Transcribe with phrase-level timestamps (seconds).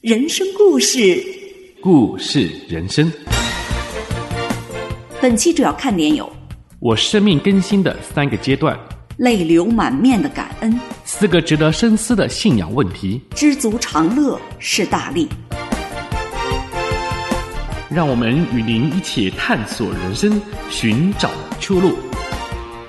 [0.00, 1.22] 人生故事，
[1.82, 3.12] 故事人生。
[5.20, 6.32] 本期主要看点有：
[6.78, 8.74] 我生命更新的三个阶段，
[9.18, 15.28] 泪流满面的感恩，四个值得深思的信仰问题，知足常乐是大力。
[17.90, 20.40] 让我们与您一起探索人生，
[20.70, 21.30] 寻找
[21.60, 21.92] 出路。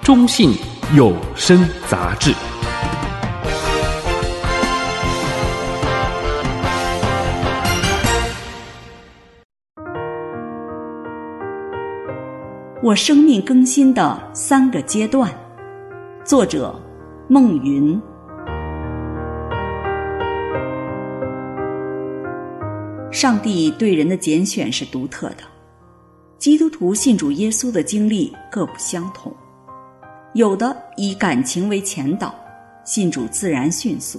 [0.01, 0.53] 中信
[0.95, 2.33] 有声杂志。
[12.83, 15.31] 我生命更新的三个阶段，
[16.25, 16.73] 作者
[17.27, 18.01] 孟云。
[23.11, 25.43] 上帝对人的拣选是独特的，
[26.39, 29.31] 基督徒信主耶稣的经历各不相同，
[30.33, 32.33] 有的以感情为前导，
[32.83, 34.17] 信主自然迅速；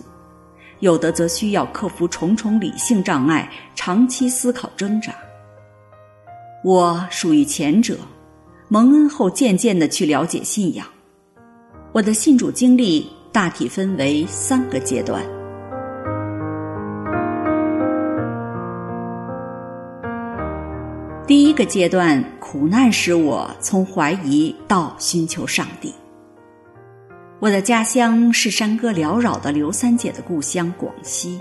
[0.78, 5.12] 有的则需要克服重重理性障碍，长期思考挣扎。
[6.62, 7.98] 我属于前者。
[8.72, 10.86] 蒙恩后，渐渐的去了解信仰。
[11.92, 15.22] 我的信主经历大体分为三个阶段。
[21.26, 25.92] 第一个阶段，苦难使我从怀疑到寻求上帝。
[27.40, 31.38] 我的家乡是山歌缭绕的刘三姐的故乡广西。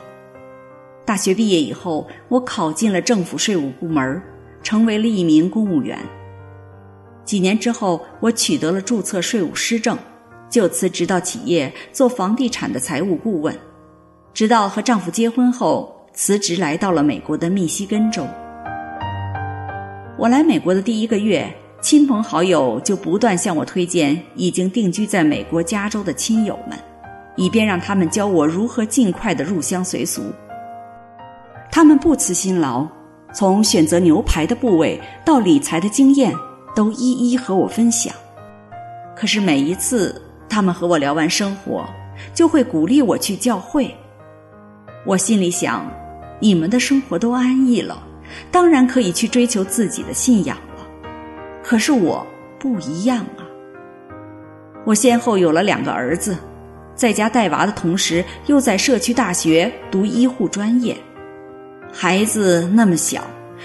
[1.06, 4.22] 大学毕业以后，我考进了政府税务部门，
[4.62, 5.98] 成为了一名公务员。
[7.24, 9.98] 几年之后，我取得了注册税务师证，
[10.50, 13.58] 就辞职到企业做房地产的财务顾问，
[14.34, 18.26] 直到和丈夫结婚后辞职来到了美国的密西根州。
[20.18, 26.78] 我来美国的第一个月，亲朋好友就不断向我推荐已经定居在美国加州的亲友们，
[27.36, 30.22] 以便让他们教我如何尽快地入乡随俗。
[31.72, 32.86] 他们不辞辛劳，
[33.34, 36.36] 从选择牛排的部位到理财的经验。
[36.76, 38.14] 都一一和我分享，
[39.16, 41.86] 可是每一次他们和我聊完生活，
[42.34, 43.94] 就会鼓励我去教会。
[45.06, 45.92] 我心里想，
[46.40, 48.02] 你们的生活都安逸了，
[48.52, 50.86] 当然可以去追求自己的信仰了。
[51.64, 52.26] 可是我
[52.60, 53.44] 不一样啊！
[54.86, 56.38] 我先后有了两个儿子，
[56.96, 60.96] 在家带娃的同时，又在社区大学读医护专业。
[61.92, 63.24] 孩子那么小，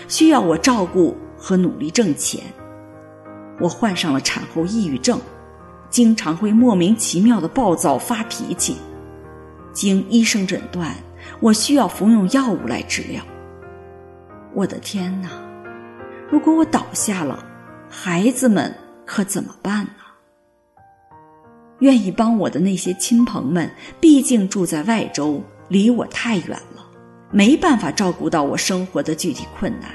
[0.09, 2.43] 需要我照顾和努力挣钱。
[3.59, 5.21] 我患上了产后抑郁症，
[5.89, 8.77] 经常会莫名其妙的暴躁发脾气。
[9.73, 10.95] 经医生诊断，
[11.41, 13.23] 我需要服用药物来治疗。
[14.55, 15.29] 我的天哪！
[16.31, 17.45] 如果我倒下了，
[17.89, 18.75] 孩子们
[19.05, 19.91] 可怎么办呢？
[21.81, 26.83] 愿意帮我的那些亲朋们，毕竟住在外州，离我太远了，
[27.31, 29.91] 没办法照顾到我生活的具体困难。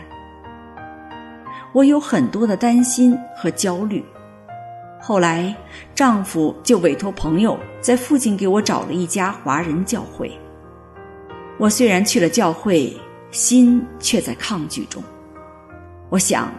[1.74, 4.04] 我有很多的担心和焦虑，
[5.00, 5.56] 后来
[5.96, 10.30] 丈夫就委托朋友在附近给我找了一家华人教会。
[11.58, 12.94] 我虽然去了教会，
[13.32, 15.02] 心却在抗拒中。
[16.10, 16.52] 我想，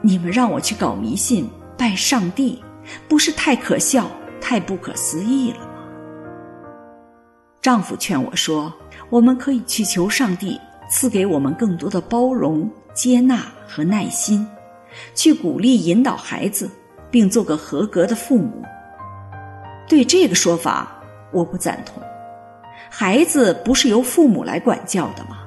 [0.00, 2.62] 你们让我去搞迷信、拜上帝，
[3.08, 4.06] 不是太可笑、
[4.40, 5.66] 太不可思议了吗？
[7.60, 8.72] 丈夫劝我说，
[9.10, 12.70] 我们可以去求上帝赐给我们更多的包容。
[12.94, 14.46] 接纳和耐心，
[15.14, 16.70] 去鼓励引导孩子，
[17.10, 18.62] 并做个合格的父母。
[19.88, 21.02] 对这个说法，
[21.32, 22.02] 我不赞同。
[22.90, 25.38] 孩子不是由父母来管教的吗？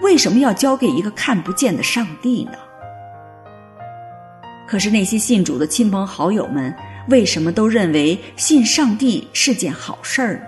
[0.00, 2.52] 为什么要交给一个看不见的上帝呢？
[4.66, 6.74] 可是那些信主的亲朋好友们，
[7.10, 10.46] 为什么都认为信上帝是件好事儿呢？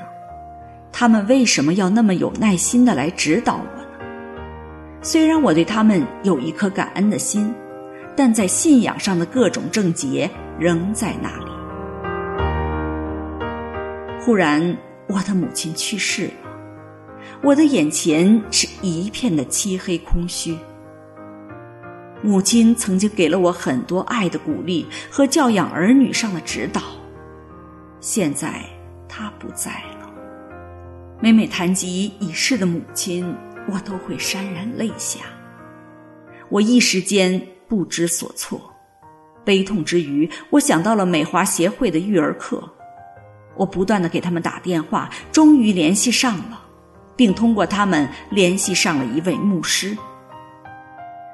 [0.91, 3.74] 他们为什么要那么有耐心的来指导我？
[5.07, 7.55] 虽然我对他们有一颗感恩的心，
[8.17, 10.29] 但在信仰上的各种症结
[10.59, 11.53] 仍在那里。
[14.19, 14.75] 忽然，
[15.07, 16.33] 我的母亲去世了，
[17.43, 20.57] 我的眼前是一片的漆黑空虚。
[22.23, 26.81] 母亲曾经给了我很多爱的鼓励和教养儿女上的指导，
[28.01, 28.65] 现在
[29.07, 29.71] 她不在
[30.01, 30.11] 了。
[31.21, 33.37] 每每谈及已逝的母亲，
[33.67, 35.21] 我都会潸然泪下，
[36.51, 38.61] 我一时间不知所措，
[39.45, 42.63] 悲痛之余，我想到了美华协会的育儿课，
[43.57, 46.61] 我不断的给他们打电话，终于联系上了，
[47.17, 49.97] 并通过他们联系上了一位牧师。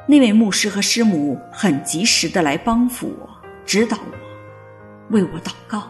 [0.07, 3.29] 那位牧师和师母很及时的来帮扶我，
[3.67, 5.83] 指导我，为我祷告。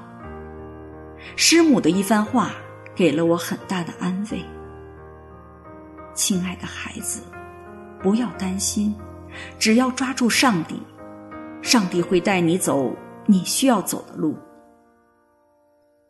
[1.36, 2.50] 师母的一番话
[2.94, 4.42] 给了我很大的安慰。
[6.20, 7.22] 亲爱的孩子，
[8.02, 8.94] 不要担心，
[9.58, 10.78] 只要抓住上帝，
[11.62, 12.94] 上帝会带你走
[13.24, 14.36] 你需要走的路。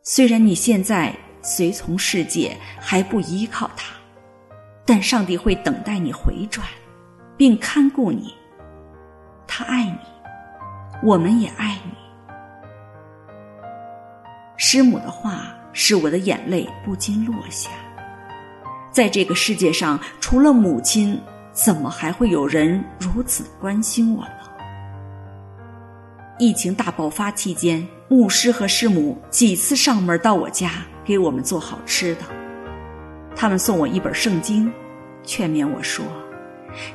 [0.03, 3.95] 虽然你现在随从世界还不依靠他，
[4.85, 6.67] 但上帝会等待你回转，
[7.37, 8.35] 并看顾你。
[9.47, 9.99] 他爱你，
[11.05, 11.93] 我们也爱你。
[14.57, 17.71] 师母的话使我的眼泪不禁落下。
[18.93, 21.19] 在这个世界上，除了母亲，
[21.53, 24.31] 怎么还会有人如此关心我呢？
[26.39, 30.71] 疫情大爆发期间，牧师和师母几次上门到我家
[31.05, 32.23] 给我们做好吃的。
[33.37, 34.73] 他们送我一本圣经，
[35.23, 36.05] 劝勉我说：“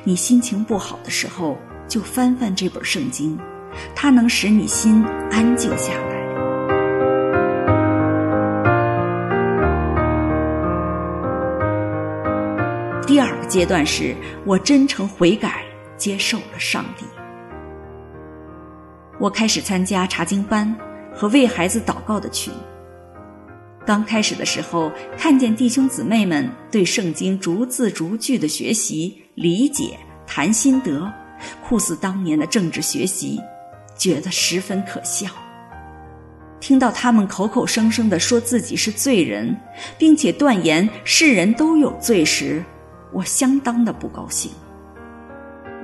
[0.04, 1.56] 你心情不好的时候，
[1.88, 3.38] 就翻翻这本圣经，
[3.94, 6.15] 它能使你心安静下来。”
[13.06, 15.64] 第二个阶段是我真诚悔改，
[15.96, 17.04] 接受了上帝。
[19.20, 20.76] 我开始参加查经班
[21.14, 22.52] 和为孩子祷告的群。
[23.86, 31.08] 刚开始的时候，看见弟兄姊妹们对圣经逐字逐句的学习、理解、谈心得，
[31.62, 33.40] 酷似当年的政治学习，
[33.96, 35.28] 觉得十分可笑。
[36.58, 39.56] 听到他们口口声声地说自己是罪人，
[39.96, 42.64] 并且断言世人都有罪时，
[43.12, 44.50] 我相当的不高兴。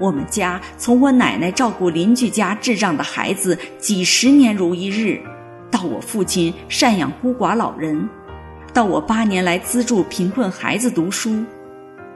[0.00, 5.20] 我们家从我奶奶照顾邻居家智障的孩子几十年如一日，
[5.70, 8.08] 到我父亲赡养孤寡老人，
[8.72, 11.44] 到我八年来资助贫困孩子读书，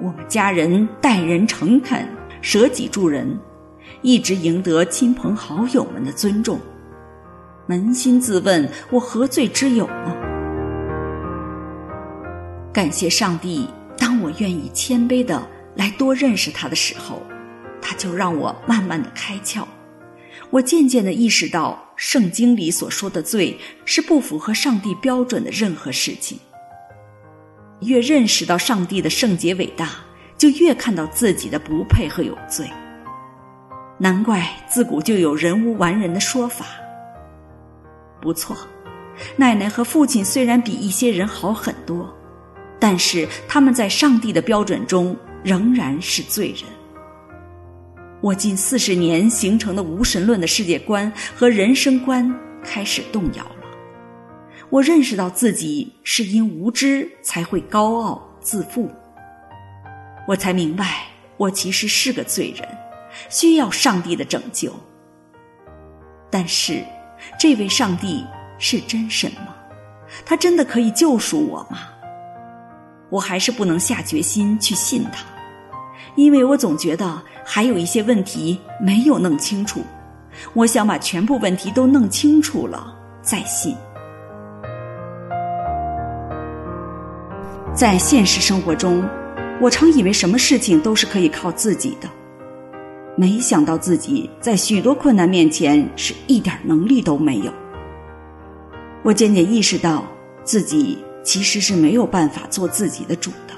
[0.01, 2.09] 我们家人待人诚恳，
[2.41, 3.39] 舍己助人，
[4.03, 6.59] 一直赢得亲朋好友们的尊重。
[7.69, 10.17] 扪心自问，我何罪之有呢？
[12.73, 13.69] 感谢上帝。
[13.99, 17.23] 当我愿意谦卑的来多认识他的时候，
[17.81, 19.65] 他就让我慢慢的开窍。
[20.51, 26.39] 我渐渐的意识到，圣经里所说的罪是不符合上帝标准的任何事情。
[27.81, 29.91] 越认识到上帝的圣洁伟大，
[30.39, 32.67] 就越看到自己的不配和有罪。
[33.99, 36.67] 难怪自古就有人无完人的说法。
[38.21, 38.57] 不错，
[39.37, 42.16] 奶奶和父亲虽然比一些人好很多。
[42.79, 46.65] 但是他们在上帝的标准中仍然是罪人。
[48.21, 52.33] 我近四十年形成的无神论的世界观和人生观
[52.65, 53.51] 开始动摇了。
[54.71, 58.91] 我认识到自己是因无知才会高傲自负。
[60.27, 61.05] 我才明白，
[61.37, 62.67] 我其实是个罪人，
[63.31, 64.75] 需要上帝的拯救。
[66.29, 66.83] 但是，
[67.39, 68.25] 这位上帝
[68.59, 69.55] 是真神吗？
[70.25, 71.79] 他真的可以救赎我吗？
[73.09, 75.25] 我还是不能下决心去信他，
[76.17, 79.81] 因为我总觉得还有一些问题没有弄清楚。
[80.53, 83.75] 我想把全部问题都弄清楚了再信。
[87.73, 89.03] 在现实生活中，
[89.61, 92.09] 我常以为什么事情都是可以靠自己的，
[93.17, 97.53] 没想到自己在许多困难面前是一点能力都没有。
[99.03, 100.05] 我渐渐意识到
[100.43, 101.06] 自己。
[101.27, 103.55] 其实是没有办法做自己的主的。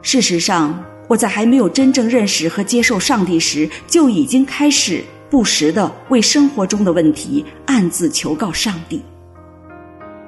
[0.00, 9.02] 事实上，我在还没有真正认识和接受上帝时，就已经开始不时的为生活中的问题暗自求告上帝。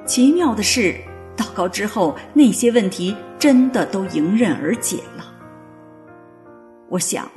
[0.04, 0.96] 奇妙的是，
[1.36, 5.24] 祷告之后，那些问题真的都迎刃而解了。
[6.88, 7.30] 我想，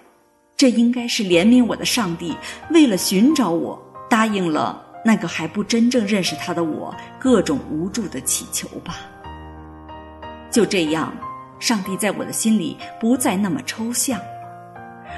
[0.57, 2.35] 这应该是怜悯我的上帝，
[2.71, 4.80] 为了寻找我，答应了。
[5.03, 8.97] 那个还不真正认识他的我，各种无助的祈求吧。
[10.51, 11.11] 就这样，
[11.59, 14.19] 上帝在我的心里不再那么抽象，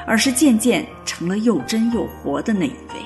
[0.07, 3.01] 而是渐渐成了又真又活的那一位。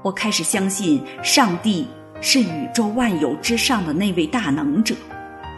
[0.00, 1.86] 我开始相信，上帝
[2.22, 4.94] 是宇宙万有之上的那位大能者，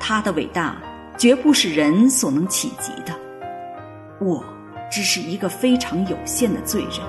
[0.01, 0.77] 他的伟大
[1.17, 3.15] 绝不是人所能企及的。
[4.21, 4.45] 我
[4.91, 7.01] 只是一个非常有限的罪人。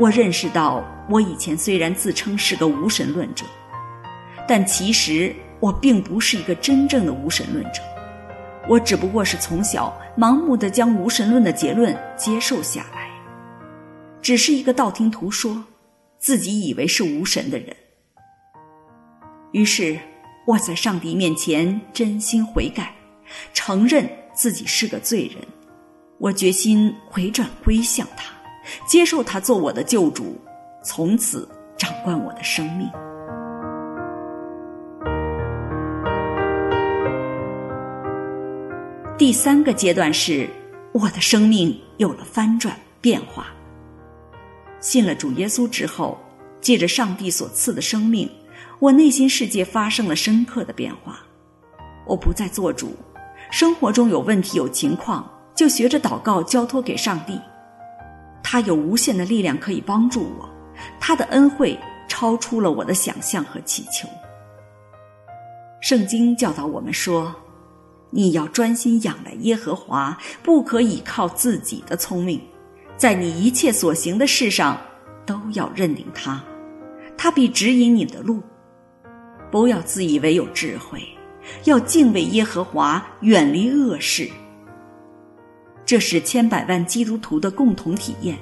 [0.00, 0.84] 我认识到。
[1.08, 3.44] 我以前虽然自称是个无神论者，
[4.48, 7.80] 但其实我并不是一个真正的无神论者。
[8.68, 13.08] 我只不过是从小盲目的将无神论的结论接受下来，
[14.20, 15.62] 只是一个道听途说，
[16.18, 17.74] 自己以为是无神的人。
[19.52, 19.96] 于是
[20.44, 22.92] 我在上帝面前真心悔改，
[23.54, 25.36] 承认自己是个罪人。
[26.18, 28.34] 我决心回转归向他，
[28.88, 30.36] 接受他做我的救主。
[30.86, 32.88] 从此掌管我的生命。
[39.18, 40.48] 第三个阶段是，
[40.92, 43.48] 我的生命有了翻转变化。
[44.78, 46.16] 信了主耶稣之后，
[46.60, 48.30] 借着上帝所赐的生命，
[48.78, 51.18] 我内心世界发生了深刻的变化。
[52.06, 52.94] 我不再做主，
[53.50, 57.40] 生活中有问题有情况，就学着祷告交托给上帝。
[58.40, 60.48] 他有无限的力量可以帮助我，
[61.00, 61.78] 他的恩惠
[62.08, 64.08] 超出了我的想象和祈求。
[65.80, 67.34] 圣经教导我们说。
[68.10, 72.40] 你要专心仰赖耶和华，不可以靠自己的聪明，
[72.96, 74.80] 在你一切所行的事上
[75.26, 76.42] 都要认定他，
[77.18, 78.40] 他必指引你的路。
[79.50, 81.02] 不要自以为有智慧，
[81.64, 84.30] 要敬畏耶和华，远离恶事。
[85.84, 88.38] 这是千百万基督徒的共同体验，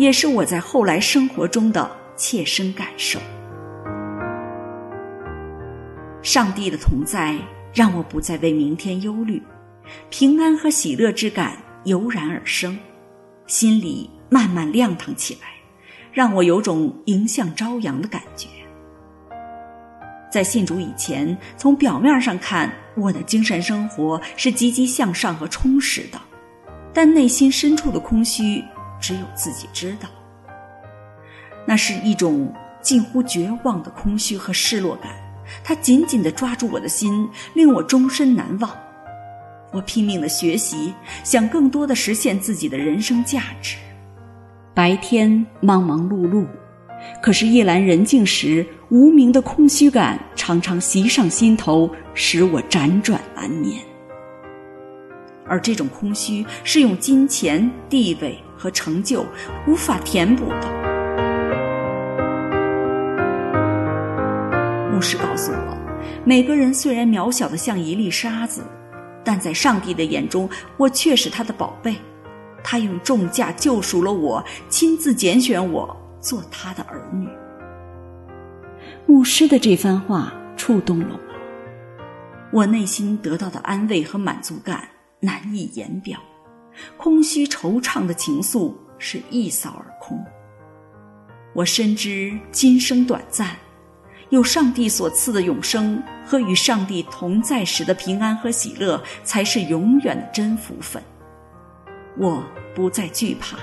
[0.00, 3.20] 也是我在后来生活中的切身感受。
[6.22, 7.38] 上帝的同在。
[7.72, 9.40] 让我不再为明天忧虑，
[10.08, 12.76] 平安和喜乐之感油然而生，
[13.46, 15.46] 心里慢慢亮堂起来，
[16.12, 18.48] 让我有种迎向朝阳的感觉。
[20.32, 26.20] 在信主以前，从表面上看，我的精神生活是积极向上和充实的，
[26.92, 28.60] 但内心深处的空虚，
[29.00, 30.08] 只有自己知道。
[31.66, 35.12] 那是一种近乎绝望的空虚和失落感。
[35.64, 38.70] 他紧紧地抓住我的心，令我终身难忘。
[39.72, 43.76] 我拼命地学习，想更多地实现自己的人生价值。
[44.74, 46.46] 白天忙忙碌碌，
[47.20, 53.80] 可是夜阑人静时，无名的空虚感常常袭上心头，使我辗转难眠。
[55.46, 59.24] 而这种空虚是用金钱、地位和成就
[59.66, 60.80] 无法填补的。
[64.92, 65.78] 牧师告诉我，
[66.26, 68.62] 每个人虽然渺小的像一粒沙子，
[69.24, 71.96] 但在上帝的眼中，我却是他的宝贝。
[72.62, 77.26] 他用重价救赎了我，亲自拣选我做他的儿女。
[79.06, 81.18] 牧师的这番话触动了
[82.52, 84.86] 我，我内心得到的安慰和满足感
[85.20, 86.20] 难以言表，
[86.96, 90.18] 空虚惆怅的情愫是一扫而空。
[91.54, 93.56] 我深知今生短暂。
[94.28, 101.02] 有上帝所赐的永生和与上帝同在时的平安和喜乐，才是永远的真福分。
[102.16, 102.40] 我
[102.72, 103.58] 不再惧怕，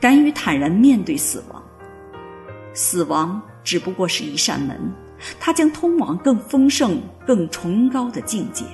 [0.00, 1.62] 敢于坦然面对死亡。
[2.74, 4.92] 死亡只不过是一扇门，
[5.38, 8.64] 它将通往更丰盛、更崇高的境界。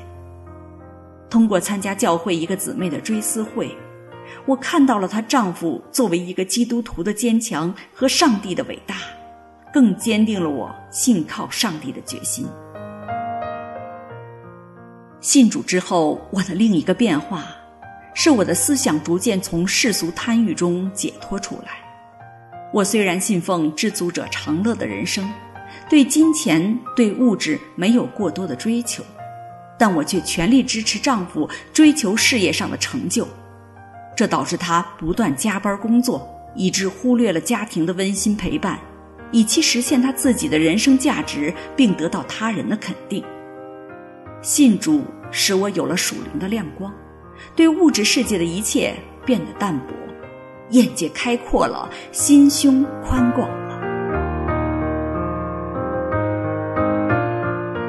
[1.29, 3.77] 通过参加教会一个姊妹的追思会，
[4.47, 8.97] 我看到了她丈夫作为一个基督徒的坚强和上帝的伟大。
[9.73, 12.47] 更坚定了我信靠上帝的决心。
[15.21, 17.45] 信主之后，我的另一个变化，
[18.15, 21.73] 是我的思想逐渐从世俗贪欲中解脱出来。
[22.73, 25.29] 我虽然信奉知足者常乐的人生，
[25.91, 29.03] 对金钱、对物质没有过多的追求，
[29.77, 33.27] 但我却全力支持丈夫追求事业上的成就，
[34.17, 38.79] 这导致他不断加班工作，以致忽略了家庭的温馨陪伴。
[39.33, 43.25] 以期实现他自己的人生价值，并得到他人的肯定。
[44.41, 45.03] 信主
[45.33, 46.93] 使我有了属灵的亮光，
[47.57, 48.95] 对物质世界的一切
[49.27, 49.87] 变得淡薄，
[50.71, 53.65] 眼界开阔了，心胸宽广了。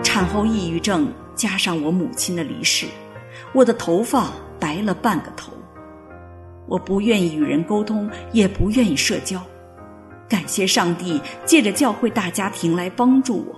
[0.01, 2.88] 产后抑郁症加上我母亲的离世，
[3.53, 5.51] 我的头发白了半个头。
[6.67, 9.41] 我不愿意与人沟通，也不愿意社交。
[10.27, 13.55] 感谢上帝借着教会大家庭来帮助我，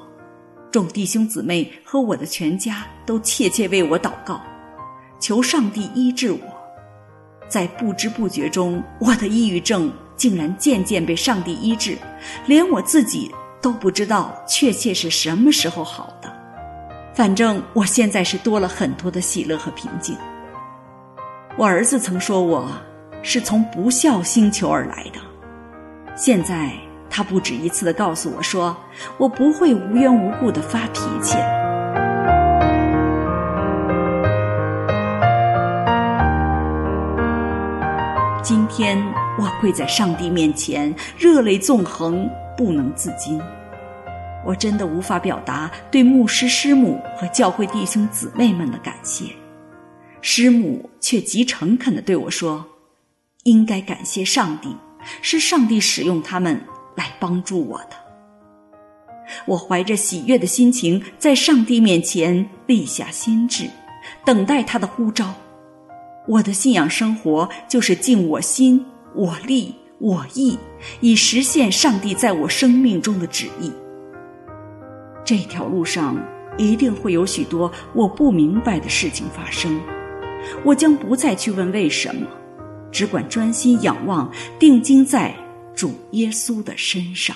[0.69, 4.41] 众弟兄姊妹和我的全家都切切为我祷告，
[5.19, 6.39] 求上帝医治我。
[7.47, 11.97] 在不知不觉中，我的抑郁症竟然渐渐被上帝医治，
[12.45, 16.29] 连我自己都不知道确切是什么时候好的。
[17.15, 20.15] 反正我现在是多了很多的喜乐和平静。
[21.57, 22.69] 我儿子曾说我
[23.21, 25.19] 是从不孝星球而来的。
[26.15, 26.71] 现在，
[27.09, 28.75] 他不止一次的告诉我说
[29.17, 31.55] ：“我不会无缘无故的发脾气了。”
[38.41, 38.97] 今天，
[39.37, 43.41] 我跪在上帝面前，热泪纵横，不能自禁。
[44.45, 49.25] 我真的无法表达对牧师师母和教会弟兄姊妹们的感谢。
[50.21, 52.65] 师母却极诚恳地对我说
[53.47, 54.75] ：“应该感谢上帝。”
[55.21, 56.59] 是上帝使用他们
[56.95, 57.91] 来帮助我的。
[59.45, 63.69] 我怀着喜悦的心情，在上帝面前立下心志，
[64.25, 65.33] 等待他的呼召，
[66.27, 68.85] 我的信仰生活就是尽我心、
[69.15, 70.57] 我力、我意，
[70.99, 73.71] 以实现上帝在我生命中的旨意。
[75.23, 76.17] 这条路上
[76.57, 79.79] 一定会有许多我不明白的事情发生，
[80.65, 82.27] 我将不再去问为什么，
[82.91, 85.33] 只管专心仰望，定睛在
[85.75, 87.35] 主耶稣的身上。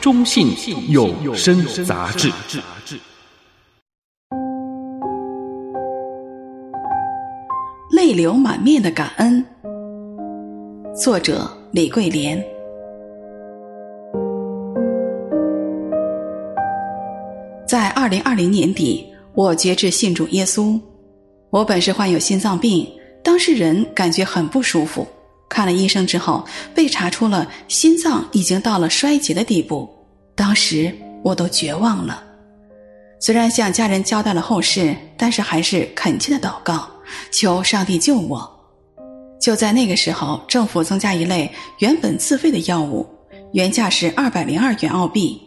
[0.00, 0.48] 中信
[0.90, 2.30] 有声杂志。
[7.90, 9.42] 泪流满面的感恩，
[10.94, 12.53] 作者李桂莲。
[18.04, 20.78] 二零二零年底，我决志信主耶稣。
[21.48, 22.86] 我本是患有心脏病，
[23.22, 25.08] 当事人感觉很不舒服。
[25.48, 26.44] 看了医生之后，
[26.74, 29.88] 被查出了心脏已经到了衰竭的地步。
[30.34, 32.22] 当时我都绝望了，
[33.20, 36.86] 虽然向家人交代了后事，但是还是恳切的祷告，
[37.30, 38.46] 求上帝救我。
[39.40, 43.06] 就在那个时候，政府增加一类原本自费的药物，
[43.54, 45.40] 原价是二百零二元澳币，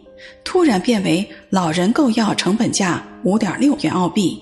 [0.44, 4.42] 突然变为老人购药成本价五点六元澳币。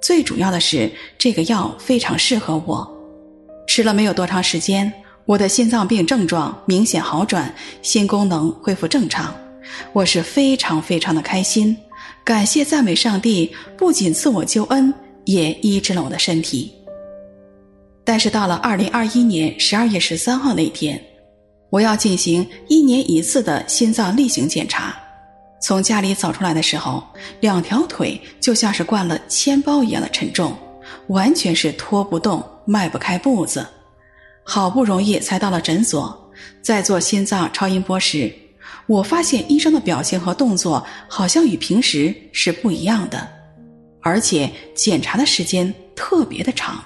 [0.00, 2.88] 最主要的是，这个药非常适合我，
[3.66, 4.92] 吃了没有多长时间，
[5.24, 7.52] 我的心脏病症状明显好转，
[7.82, 9.34] 心功能恢复正常。
[9.92, 11.76] 我是非常非常的开心，
[12.24, 14.92] 感谢赞美上帝，不仅赐我救恩，
[15.24, 16.72] 也医治了我的身体。
[18.04, 21.02] 但是到了二零二一年十二月十三号那天，
[21.70, 24.94] 我要进行一年一次的心脏例行检查。
[25.66, 27.02] 从家里走出来的时候，
[27.40, 30.56] 两条腿就像是灌了铅包一样的沉重，
[31.08, 33.66] 完全是拖不动、迈不开步子。
[34.44, 36.30] 好不容易才到了诊所，
[36.62, 38.32] 在做心脏超音波时，
[38.86, 43.28] 我发现医生的表情和动作好像与平时是不一样的，
[44.02, 46.80] 而且检查的时间特别的长。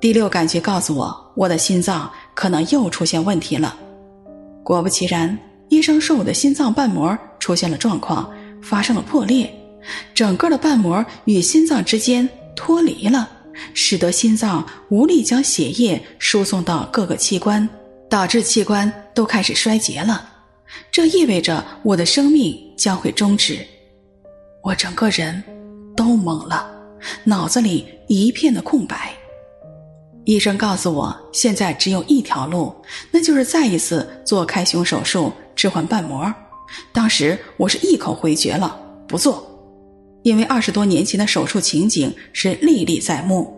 [0.00, 3.76] 第六感觉告诉我，我的心脏可能又出现问题了。
[4.64, 7.14] 果不其然，医生说我的心脏瓣膜
[7.46, 8.28] 出现了状况，
[8.60, 9.48] 发生了破裂，
[10.12, 13.30] 整个的瓣膜与心脏之间脱离了，
[13.72, 17.68] 使得心脏无力将血液输送到各个器官，
[18.10, 20.28] 导致器官都开始衰竭了。
[20.90, 23.64] 这意味着我的生命将会终止，
[24.64, 25.40] 我整个人
[25.96, 26.68] 都懵了，
[27.22, 29.14] 脑子里一片的空白。
[30.24, 32.74] 医生告诉我，现在只有一条路，
[33.12, 36.34] 那就是再一次做开胸手术置换瓣膜。
[36.92, 39.44] 当时我是一口回绝了，不做，
[40.22, 43.52] 因为二十多年前的手术情景是历历在目。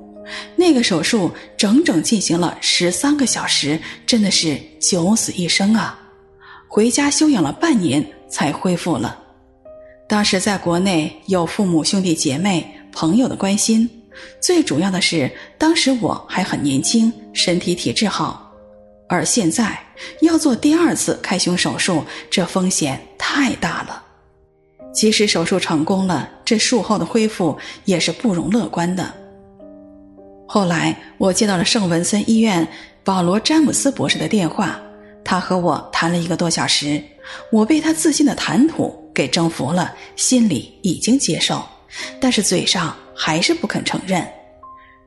[0.57, 5.99] 那个手术整整进行了十三个小时，真的是九死一生啊！
[6.69, 9.19] 回家休养了半年才恢复了。
[10.07, 13.89] 当时在国内有父母、兄弟姐妹、朋友的关心，
[14.39, 18.48] 最主要的是当时我还很年轻，身体体质好。
[19.09, 19.79] 而现在
[20.21, 24.03] 要做第二次开胸手术，这风险太大了。
[24.93, 29.13] 即使手术成功了，这术后的恢复也是不容乐观的。
[30.47, 32.67] 后来我接到了圣文森医院
[33.05, 34.81] 保罗·詹姆斯博士的电话。
[35.25, 37.03] 他和我谈了一个多小时，
[37.53, 41.63] 我被他自信的谈吐给征服了，心里已经接受，
[42.19, 44.27] 但是嘴上还是不肯承认。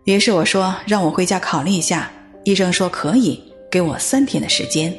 [0.04, 2.12] 于是我说：“让我回家考虑一下。”
[2.46, 4.94] 医生说：“可以，给我三天的时间。”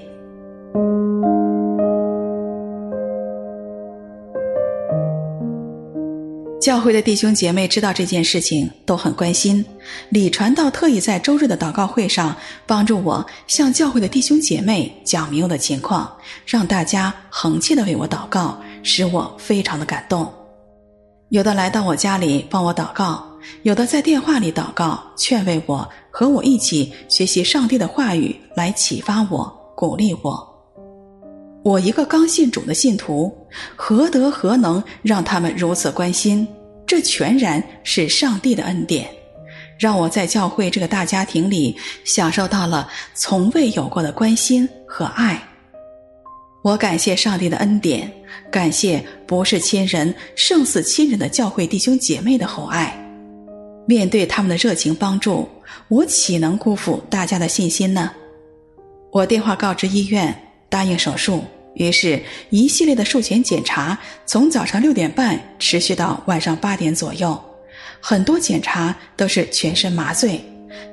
[6.60, 9.64] 教会的弟兄姐妹知道这件事情，都很关心。
[10.10, 12.36] 李传道特意在周日的祷告会上
[12.68, 20.32] 帮助我向教会的弟兄姐妹讲明我的情况，让大家恒切的为我祷告，使我非常的感动。
[21.30, 23.26] 有的来到我家里帮我祷告，
[23.64, 30.48] 有的在电话里祷告，劝慰我，和我一起学习上帝的话语，来启发我，鼓励我。
[31.64, 33.32] 我一个刚信主的信徒，
[33.74, 36.46] 何德何能让他们如此关心？
[36.86, 39.08] 这全然是上帝的恩典，
[39.78, 45.42] 让我在教会这个大家庭里享受到了从未有过的关心和爱。
[46.62, 48.12] 我感谢上帝的恩典，
[48.50, 52.98] 感谢不是亲人胜似亲人的教会弟兄姐妹的厚爱。
[53.86, 55.48] 面对他们的热情帮助，
[55.88, 58.10] 我岂能辜负大家的信心呢？
[59.10, 60.34] 我电话告知医院。
[60.72, 67.38] 答应手术，于是，一系列的术前检查从早上六点半持续到晚上八点左右。
[68.00, 70.42] 很多检查都是全身麻醉，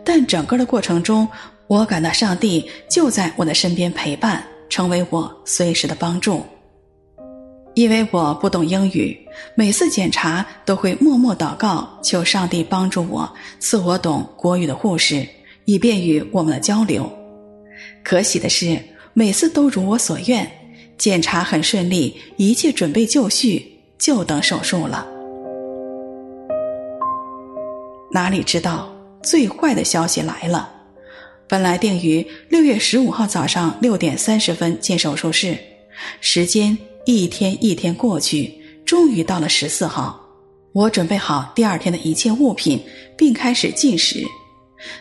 [0.04, 1.26] 但整个的过程中，
[1.68, 6.46] 我感到上帝就在我的身边陪伴，成为我随时的帮助。
[7.76, 9.18] 因为我不懂英语，
[9.56, 15.26] 每次检查都会默默祷告，求上帝帮助我，赐我懂国语的护士，
[15.66, 17.10] 以便于我们的交流。
[18.04, 18.78] 可喜的是，
[19.14, 20.50] 每次都如我所愿，
[20.98, 25.08] 检查很顺利，一切准备就绪，就等手术了。
[28.12, 30.70] 哪里知道，最坏的消息来了。
[31.48, 35.58] 本来定于六月十五号早上六点三十分进手术室，
[36.20, 36.78] 时间
[37.12, 38.54] 一天一天过去，
[38.86, 40.24] 终于到了十四号。
[40.74, 42.80] 我准备好第二天的一切物品，
[43.18, 44.24] 并开始进食。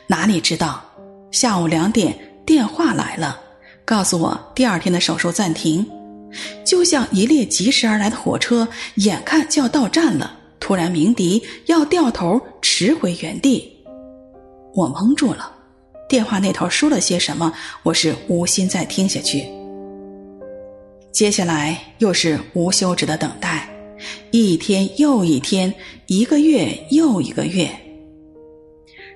[0.06, 0.82] 哪里知道，
[1.30, 3.38] 下午两点电话来了，
[3.84, 5.86] 告诉我第二天的手术暂停。
[6.64, 13.70] 就像一列疾驶而来的火车，眼看就要到站了，突然鸣笛，要掉头驰回原地。
[14.74, 15.52] 我懵住了。
[16.08, 17.52] 电话那头说了些什么？
[17.82, 19.57] 我是无心再听下去。
[21.12, 23.68] 接下来又是无休止的等待，
[24.30, 25.72] 一天又一天，
[26.06, 27.68] 一个月又一个月。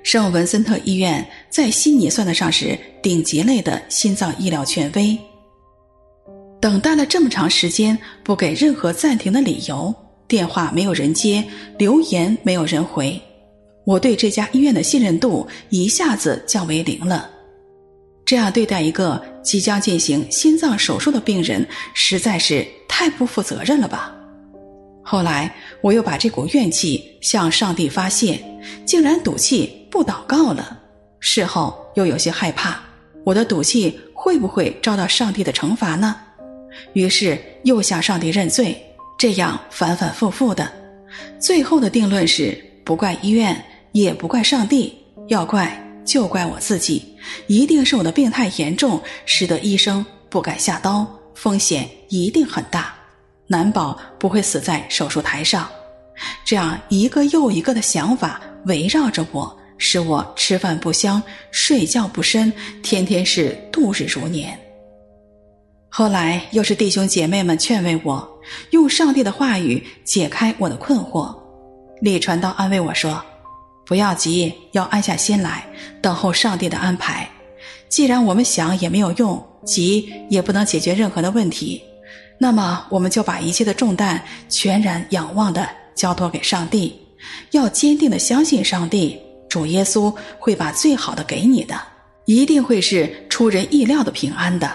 [0.02, 5.16] 圣文森特医院在悉尼算得上是顶级类的心脏医疗权威。
[6.60, 9.94] 等待了这么长时间，不给任何暂停的理由，
[10.26, 11.44] 电话没有人接，
[11.78, 13.20] 留言没有人回。
[13.84, 17.30] 我对这家医院的信任度一下子降为零了。
[18.24, 24.14] 这样对待一个即将进行心脏手术的病人，实在是太不负责任了吧？
[25.02, 28.38] 后来我又把这股怨气向上帝发泄，
[28.86, 30.78] 竟然赌气不祷告了。
[31.20, 32.80] 事后又有些害怕，
[33.24, 36.16] 我的赌气会不会遭到上帝的惩罚呢？
[36.94, 38.80] 于是又向上帝认罪，
[39.18, 40.70] 这样反反复复的，
[41.38, 43.62] 最后的定论是不怪医院。
[43.92, 44.96] 也不怪上帝，
[45.28, 45.70] 要怪
[46.02, 47.11] 就怪我自己，
[47.46, 52.94] 一定是我的病太严重，使得医生不敢下刀，风险一定很大，
[53.46, 55.68] 难保不会死在手术台上。
[56.44, 64.58] 这样一个又一个的想法围绕着我，使我吃饭不香，睡觉不深，天天是度日如年。
[65.88, 68.26] 后来又是弟兄姐妹们劝慰我，
[68.70, 71.34] 用上帝的话语解开我的困惑。
[72.00, 73.22] 李传道安慰我说。
[73.92, 75.66] 不要急，要安下心来，
[76.00, 77.28] 等候上帝的安排。
[77.90, 81.82] 既然我们想也没有用，急也不能解决任何的问题，
[82.38, 86.98] 那么我们就把一切的重担全然仰望的交托给上帝，
[87.50, 91.78] 要坚定的相信上帝，主耶稣会把最好的给你的，
[92.24, 94.72] 一定会是出人意料的平安的。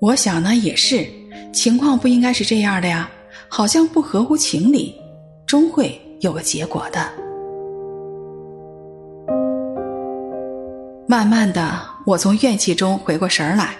[0.00, 1.04] 我想呢，也是，
[1.52, 3.10] 情况不应该是这样的呀，
[3.48, 4.94] 好像不合乎情理，
[5.44, 7.29] 终会有个结果的。
[11.10, 13.74] 慢慢的，我从怨气中回过神来，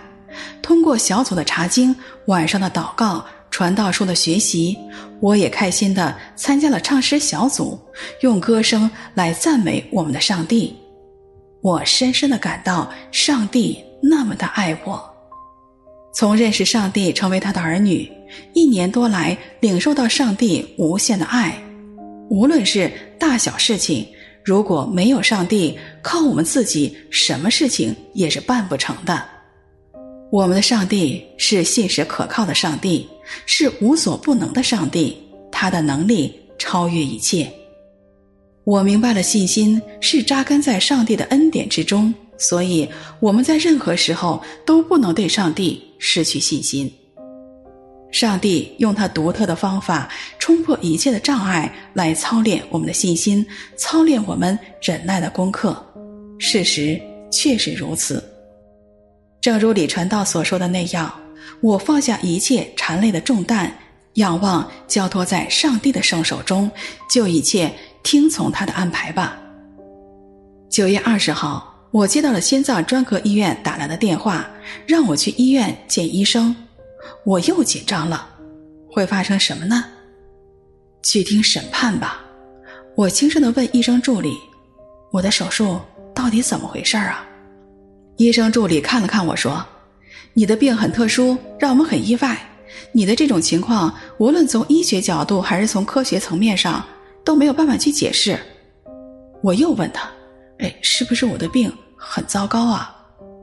[0.60, 1.94] 通过小组的查经、
[2.26, 4.76] 晚上的祷告、传道书的学习，
[5.20, 7.78] 我也开心的参加了唱诗小组，
[8.22, 10.76] 用歌声来赞美我们的上帝。
[11.60, 15.00] 我深深的感到上帝那么的爱我。
[16.12, 18.10] 从认识上帝成为他的儿女，
[18.54, 21.56] 一年多来领受到上帝无限的爱，
[22.28, 22.90] 无论是
[23.20, 24.04] 大小事情。
[24.44, 29.22] 如果没有上帝，靠我们自己，什么事情也是办不成的。
[30.31, 33.07] 我们的上帝是信实可靠的上帝，
[33.46, 35.16] 是无所不能的上帝，
[35.50, 37.50] 他的能力超越一切。
[38.64, 46.90] 我明白了，信心是扎根在上帝的恩典之中，所以我们在任何时候都不能对上帝失去信心。
[48.11, 53.46] 上帝用他独特的方法冲破一切的障碍，来操练我们的信心，
[53.77, 55.81] 操练我们忍耐的功课。
[56.38, 58.23] 事实确实如此。
[59.40, 61.12] 正如李传道所说的那样，
[61.61, 63.70] 我放下一切缠累的重担，
[64.14, 66.70] 仰望交托在上帝的圣手中，
[67.09, 69.38] 就一切听从他的安排吧。
[70.68, 74.49] 九月二十号，我接到了心脏专科医院打来的电话，
[74.87, 76.55] 让我去医院见医生。
[77.24, 78.28] 我又紧张了，
[78.90, 79.84] 会发生什么呢？
[81.02, 82.20] 去听审判吧。
[82.96, 84.36] 我轻声的问医生助理
[85.10, 85.80] ：“我的手术
[86.14, 87.24] 到底怎么回事啊？”
[88.18, 89.64] 医生助理看了看我说
[90.34, 92.38] ：“你的病很特殊，让我们很意外。
[92.92, 96.84] 你的这种情况，无论从医学角度还是从科学层面上，
[97.24, 98.38] 都没有办法去解释。”
[99.42, 100.10] 我又问他
[100.60, 102.94] ：“哎，是不是我的病很糟糕啊？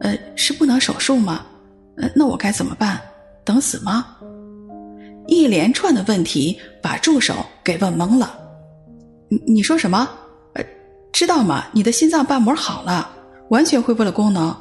[0.02, 1.43] 呃，是不能手术吗？
[1.98, 3.02] 呃，那我该怎么办？”
[3.48, 4.06] 等死吗？
[5.26, 7.34] 一连串的问题把助手
[7.64, 8.38] 给问懵了。
[9.30, 10.10] 你你说什么？
[10.56, 10.64] 呃，
[11.14, 11.66] 知道吗？
[11.72, 13.10] 你的心脏瓣膜好了，
[13.50, 14.54] 完全恢复了功能，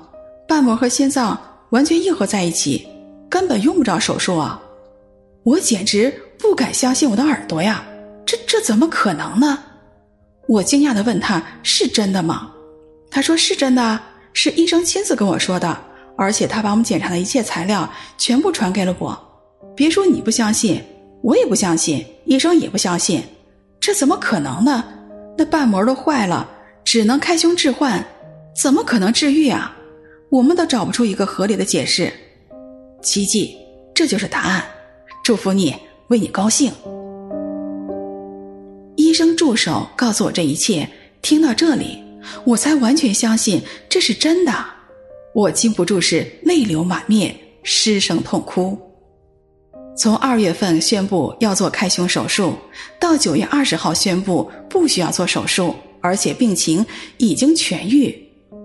[0.46, 1.36] 瓣膜和心脏
[1.70, 2.86] 完全硬合在一起，
[3.28, 4.62] 根本用不着手术啊。
[5.42, 7.84] 我简直不敢相信我的耳朵呀！
[8.24, 9.58] 这这怎么可能呢？
[10.46, 12.52] 我惊讶地问他：“是真的吗？”
[13.10, 14.00] 他说：“是真的，
[14.32, 15.76] 是医生亲自跟我说的，
[16.16, 19.22] 而且他把我们检查的一切材料全部传给了我。
[19.74, 20.82] 别说你不相信，
[21.22, 23.22] 我也不相信，医生也不相信，
[23.78, 24.84] 这怎么可能呢？
[25.36, 26.48] 那瓣膜都坏了，
[26.82, 28.04] 只能开胸置换，
[28.60, 29.76] 怎么可能治愈啊？
[30.30, 32.10] 我们都找不出一个合理的解释。
[33.02, 33.56] 奇迹，
[33.94, 34.64] 这就是答案。
[35.22, 35.76] 祝福你，
[36.08, 36.72] 为你高兴。”
[38.96, 40.88] 医生助手告诉我这一切，
[41.20, 42.02] 听到这里，
[42.44, 44.52] 我才完全相信这是真的。
[45.36, 48.74] 我禁不住是泪流满面，失声痛哭。
[49.94, 52.54] 从二月份宣布要做开胸手术，
[52.98, 56.84] 到九月二十号宣布不需要做手术，而且病情
[57.18, 58.16] 已经痊愈，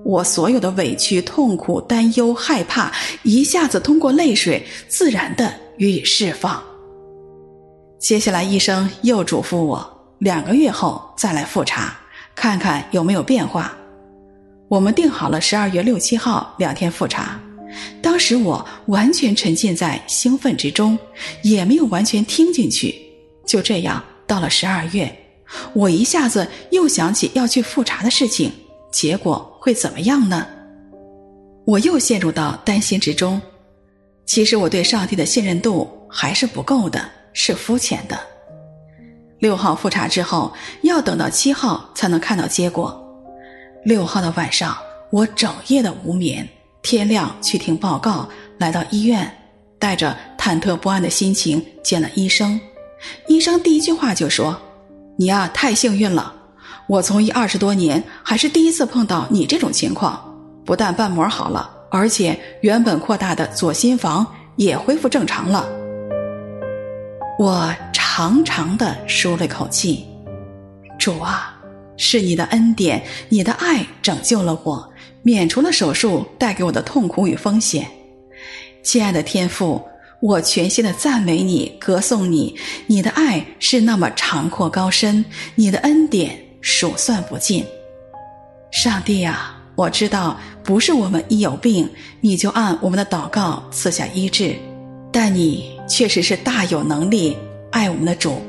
[0.05, 2.89] 我所有的委屈、痛苦、担忧、害怕，
[3.23, 6.63] 一下子通过泪水自然的予以释放。
[7.99, 9.85] 接下来，医生又嘱咐我。
[10.19, 11.99] 两个月后再来复查，
[12.33, 13.75] 看看有没有变化。
[14.71, 17.37] 我们定好了十二月六七号两天复查。
[18.01, 20.97] 当时我完全沉浸在兴奋之中，
[21.43, 22.95] 也没有完全听进去。
[23.45, 25.13] 就这样，到了十二月，
[25.73, 28.49] 我一下子又想起要去复查的事情，
[28.93, 30.47] 结果会怎么样呢？
[31.65, 33.41] 我又陷入到担心之中。
[34.25, 37.03] 其实我对上帝的信任度还是不够的，
[37.33, 38.17] 是肤浅的。
[39.39, 40.53] 六号复查之后，
[40.83, 43.00] 要等到七号才能看到结果。
[43.83, 44.77] 六号的晚上，
[45.09, 46.47] 我整夜的无眠，
[46.81, 49.29] 天亮去听报告，来到医院，
[49.79, 52.59] 带着忐忑不安的心情见了医生。
[53.27, 54.59] 医生第一句话就说
[55.17, 56.33] ：“你呀，太幸运了，
[56.87, 60.23] 我从医二十多年，还是第一次碰到你这种情况。
[60.63, 64.25] 不但瓣膜好了，而且原本扩大的左心房
[64.57, 65.67] 也恢复正常了。”
[67.39, 67.73] 我。
[68.13, 70.05] 长长的舒了口气，
[70.99, 71.50] 主啊，
[72.01, 77.87] 是你的恩典，你的爱拯救了我，免除了手术带给我的痛苦与风险。
[78.81, 79.79] 亲爱的天父，
[80.19, 82.55] 我全心的赞美你，歌颂你，
[82.87, 87.63] 你的爱是那么长阔高深，你的恩典数算不尽。
[88.71, 91.87] 上帝啊，我知道不是我们一有病，
[92.19, 94.55] 你就按我们的祷告赐下医治，
[95.11, 97.37] 但你确实是大有能力。
[97.69, 98.41] 爱我们的主，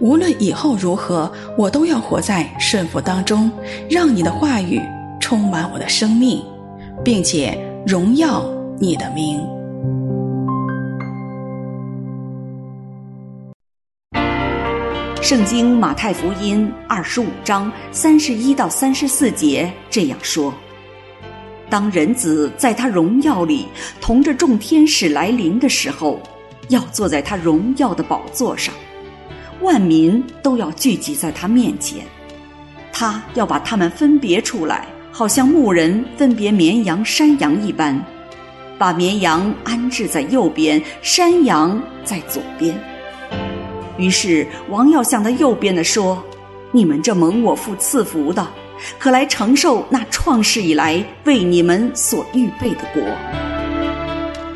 [0.00, 3.50] 无论以后如何，我都要活在顺服当中，
[3.90, 4.80] 让你的话语
[5.20, 6.42] 充满我的生命，
[7.04, 8.44] 并且荣耀
[8.78, 9.40] 你的名。
[15.22, 20.54] 圣经马太福音二十五章三十一到三十四节这样说：
[21.68, 23.66] 当人子在他荣耀里
[24.00, 26.18] 同着众天使来临的时候。
[26.70, 28.74] 要坐在他荣耀的宝座上，
[29.60, 32.04] 万民都要聚集在他面前，
[32.92, 38.00] 他要把他们分别出来，好像牧人分别绵羊山羊一般，
[38.78, 42.78] 把绵羊安置在右边，山羊在左边。
[43.96, 46.22] 于是王要向他右边的说
[46.70, 48.46] ：“你们这蒙我父赐福的，
[48.96, 53.02] 可来承受那创世以来为你们所预备的国。”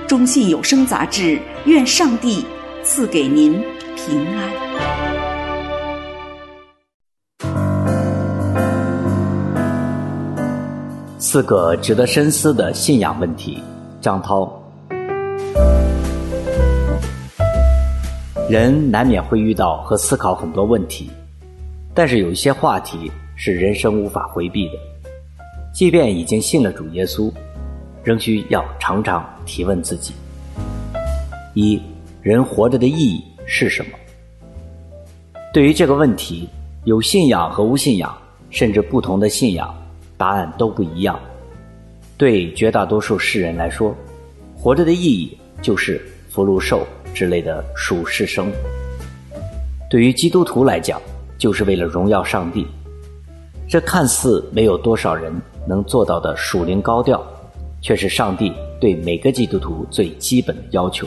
[0.07, 2.45] 中信有声杂志，愿上帝
[2.85, 3.53] 赐给您
[3.97, 4.72] 平安。
[11.33, 13.59] 四个值得深思的信仰问题。
[14.03, 14.53] 张涛，
[18.51, 21.11] 人难免会遇到和思考很多问题，
[21.95, 24.73] 但是有一些话题是人生无法回避的，
[25.73, 27.33] 即便已经信了主耶稣。
[28.05, 30.13] 仍需要常常提问自己：
[31.55, 31.81] 一，
[32.21, 33.93] 人活着的意义是什么？
[35.51, 36.47] 对于这个问题，
[36.85, 38.15] 有信仰和无信仰，
[38.51, 39.75] 甚至不同的信仰，
[40.23, 41.19] 答案都不一样。
[42.17, 43.93] 对绝大多数世人来说，
[44.57, 48.47] 活着的意义就是福禄寿之类的属世生；
[49.91, 51.03] 对于基督徒来讲，
[51.37, 52.65] 就是为了荣耀上帝。
[53.69, 55.33] 这看似没有多少人
[55.67, 57.21] 能做到的属灵高调。
[57.85, 61.05] 却是上帝对每个基督徒最基本的要求。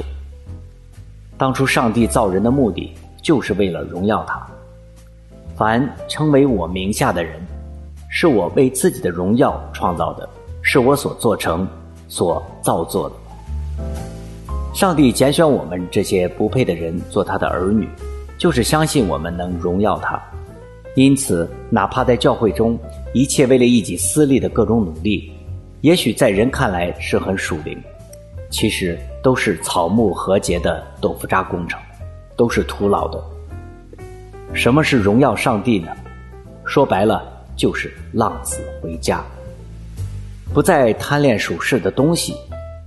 [1.37, 2.91] 当初上帝造人的目的，
[3.23, 4.45] 就是为了荣耀他。
[5.55, 7.39] 凡称为我名下的人，
[8.17, 10.27] 是我为自己的荣耀创造的，
[10.61, 11.67] 是我所做成、
[12.07, 13.15] 所造作的。
[14.73, 17.89] 上帝拣选我们这些不配的人做他的儿女，
[18.37, 20.17] 就是相信我们能荣耀他。
[20.95, 22.79] 因此，哪怕在教会中，
[23.13, 25.29] 一切为了一己私利的各种努力。
[25.81, 27.77] 也许在人看来是很属灵，
[28.49, 31.77] 其实都是草木和结的豆腐渣工程。
[32.37, 33.21] 都是徒劳的。
[34.53, 35.89] 什么是荣耀上帝呢？
[36.65, 39.23] 说白了，就是浪子回家，
[40.53, 42.35] 不再贪恋属世的东西，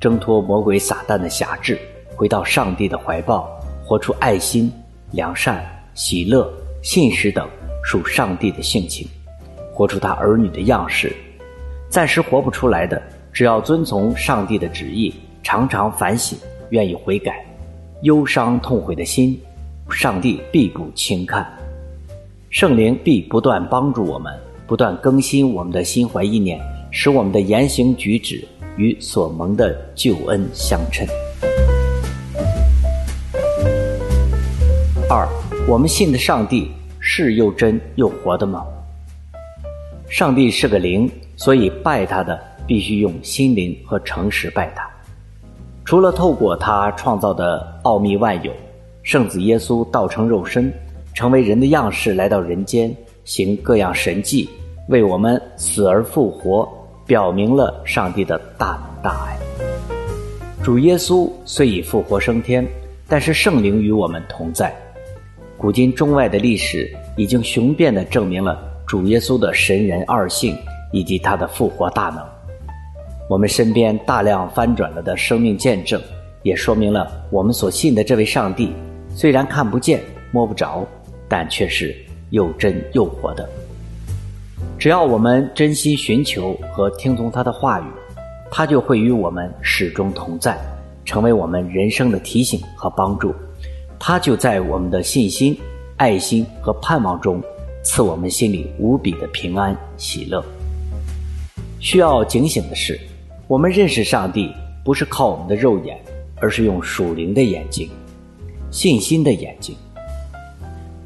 [0.00, 1.78] 挣脱魔鬼撒旦的辖制，
[2.14, 3.48] 回到上帝的怀抱，
[3.84, 4.72] 活出爱心、
[5.12, 6.52] 良善、喜乐、
[6.82, 7.48] 信实等
[7.82, 9.08] 属上帝的性情，
[9.72, 11.14] 活出他儿女的样式。
[11.88, 13.02] 暂时活不出来的，
[13.32, 16.38] 只要遵从上帝的旨意，常常反省，
[16.70, 17.44] 愿意悔改，
[18.02, 19.40] 忧伤痛悔的心，
[19.90, 21.50] 上帝必不轻看。
[22.50, 24.32] 圣灵必不断帮助我们，
[24.68, 31.08] 不断更新我们的心怀意念，使我们的言行举止与所蒙的救恩相称。
[35.08, 35.26] 二，
[35.66, 38.62] 我们信的上帝是又真又活的吗？
[40.08, 41.10] 上帝是个灵。
[41.40, 44.90] 所以拜他的必须用心灵和诚实拜他。
[45.84, 48.52] 除了透过他创造的奥秘万有，
[49.04, 50.74] 圣子耶稣道成肉身，
[51.14, 52.92] 成为人的样式来到人间，
[53.28, 54.48] 行各样神迹，
[54.88, 56.66] 为我们死而复活，
[57.06, 59.36] 表明了上帝的大能大爱。
[60.62, 62.66] 主耶稣虽已复活升天，
[63.06, 64.74] 但是圣灵与我们同在。
[65.58, 70.56] 古今中外的历史已经雄辩地证明了主耶稣的神人二性。
[70.90, 72.24] 以及他的复活大能，
[73.28, 76.00] 我们身边大量翻转了的生命见证，
[76.42, 78.72] 也说明了我们所信的这位上帝，
[79.10, 80.00] 虽然看不见
[80.32, 80.82] 摸不着，
[81.28, 81.94] 但却是
[82.30, 83.48] 又真又活的。
[84.78, 87.84] 只要我们真心寻求和听从他的话语，
[88.50, 90.58] 他就会与我们始终同在，
[91.04, 93.34] 成为我们人生的提醒和帮助。
[93.98, 95.58] 他就在我们的信心、
[95.96, 97.42] 爱心和盼望中，
[97.82, 100.44] 赐我们心里无比的平安喜乐。
[101.80, 102.98] 需要警醒的是，
[103.48, 104.52] 我们认识上帝
[104.84, 106.00] 不是靠我们的肉眼，
[106.40, 107.90] 而是用属灵的眼睛、
[108.70, 109.76] 信心的眼睛。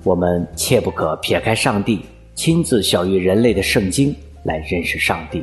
[0.05, 5.43] 我们切不可撇开上帝亲自晓諭人类的圣经来认识上帝，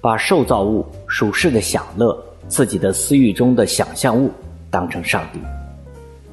[0.00, 4.30] 把受造物、属世的享乐、自己的私欲中的想象物
[4.68, 5.38] 当成上帝。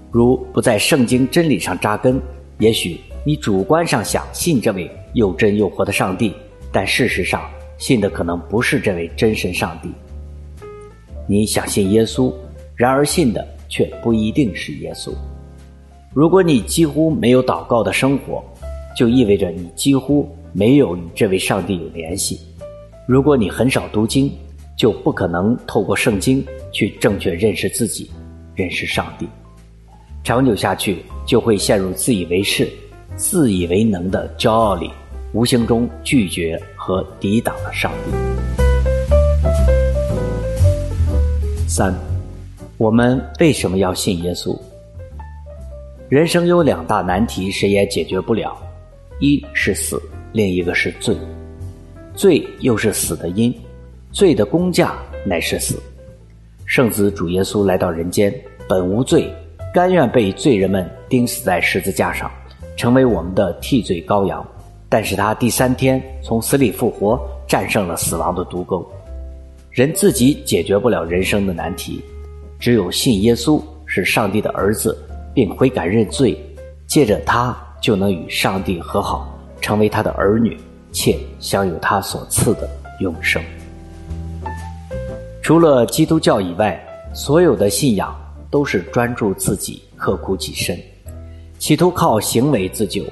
[0.10, 2.19] 如不在圣经真理上扎根，
[2.58, 6.34] 也许你主观上想信这位又真又活的上帝，
[6.71, 7.47] 但事实上，
[7.78, 9.89] 信的可能不是这位真神上帝，
[11.28, 12.34] 你想信耶稣，
[12.76, 15.13] 然而信的却不一定是耶稣。
[16.13, 18.43] 如果你几乎没有祷告的生活，
[18.97, 22.38] 就意味着你几乎没有与这位上帝有联系。
[23.08, 24.30] 如果你很少读经，
[24.78, 28.12] 就不可能透过圣经去正确认识自己，
[28.54, 29.26] 认识上帝。
[30.21, 32.67] 长久下去，就会陷入自以为是、
[33.15, 34.91] 自以为能的骄傲里。
[35.34, 38.12] 无形中拒绝和抵挡了上帝。
[41.69, 41.95] 三，
[42.78, 44.60] 我们为什么要信耶稣？
[46.12, 48.54] 人生有两大难题，谁也解决不了，
[49.21, 49.97] 一是死，
[50.34, 51.15] 另一个是罪。
[52.13, 53.56] 罪又是死的因，
[54.12, 54.93] 罪的工价
[55.26, 55.82] 乃是死。
[56.65, 58.30] 圣子主耶稣来到人间，
[58.67, 59.34] 本无罪，
[59.74, 62.30] 甘愿被罪人们钉死在十字架上，
[62.76, 64.45] 成为我们的替罪羔羊。
[64.89, 68.86] 但是他第三天从死里复活，战胜了死亡的毒钩。
[69.69, 72.02] 人自己解决不了人生的难题，
[72.60, 74.97] 只有信耶稣是上帝的儿子，
[75.34, 76.38] 并悔改认罪，
[76.88, 80.58] 借着他就能与上帝和好，成为他的儿女，
[80.91, 83.41] 且享有他所赐的永生。
[85.41, 86.82] 除了基督教以外，
[87.13, 88.15] 所有的信仰
[88.50, 90.80] 都是专注自己、刻苦己身，
[91.60, 93.04] 企图靠行为自救，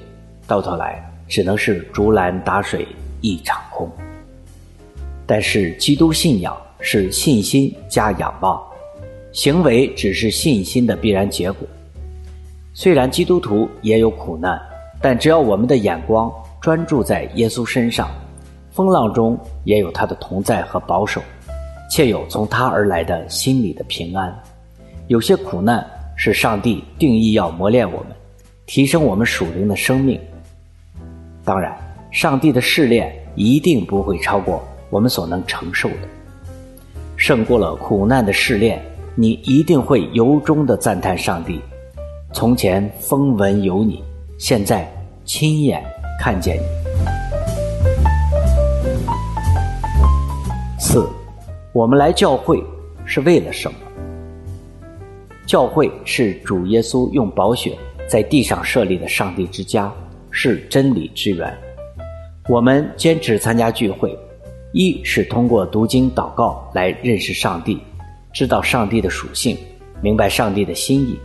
[0.47, 1.05] 到头来。
[1.29, 2.87] 只能是竹篮打水
[3.21, 3.87] 一场空。
[5.27, 8.59] 但是基督信仰是信心加仰望，
[9.31, 11.67] 行为只是信心的必然结果。
[12.81, 14.57] 虽然基督徒也有苦难，
[15.01, 18.09] 但只要我们的眼光专注在耶稣身上，
[18.71, 21.21] 风浪中也有他的同在和保守，
[21.91, 24.33] 且有从他而来的心里的平安。
[25.07, 28.15] 有些苦难是上帝定义要磨练我们，
[28.65, 30.17] 提升我们属灵的生命。
[31.43, 31.77] 当然，
[32.11, 36.07] 上帝的试炼一定不会超过我们所能承受的。
[37.17, 38.81] 胜过了苦难的试炼，
[39.15, 41.59] 你一定会由衷的赞叹上帝。
[42.33, 44.03] 从前风闻有你，
[44.37, 44.89] 现在
[45.25, 45.83] 亲眼
[46.19, 46.63] 看见你。
[50.79, 51.09] 四，
[51.73, 52.63] 我们来教会
[53.05, 53.77] 是为了什么？
[55.45, 57.77] 教会是主耶稣用宝血
[58.07, 59.91] 在地上设立的上帝之家。
[60.31, 61.51] 是真理之源。
[62.47, 64.15] 我们坚持参加聚会，
[64.73, 67.79] 一是通过读经祷告来认识上帝，
[68.31, 69.57] 知道上帝的属性，
[70.03, 71.15] 明白上帝的心意；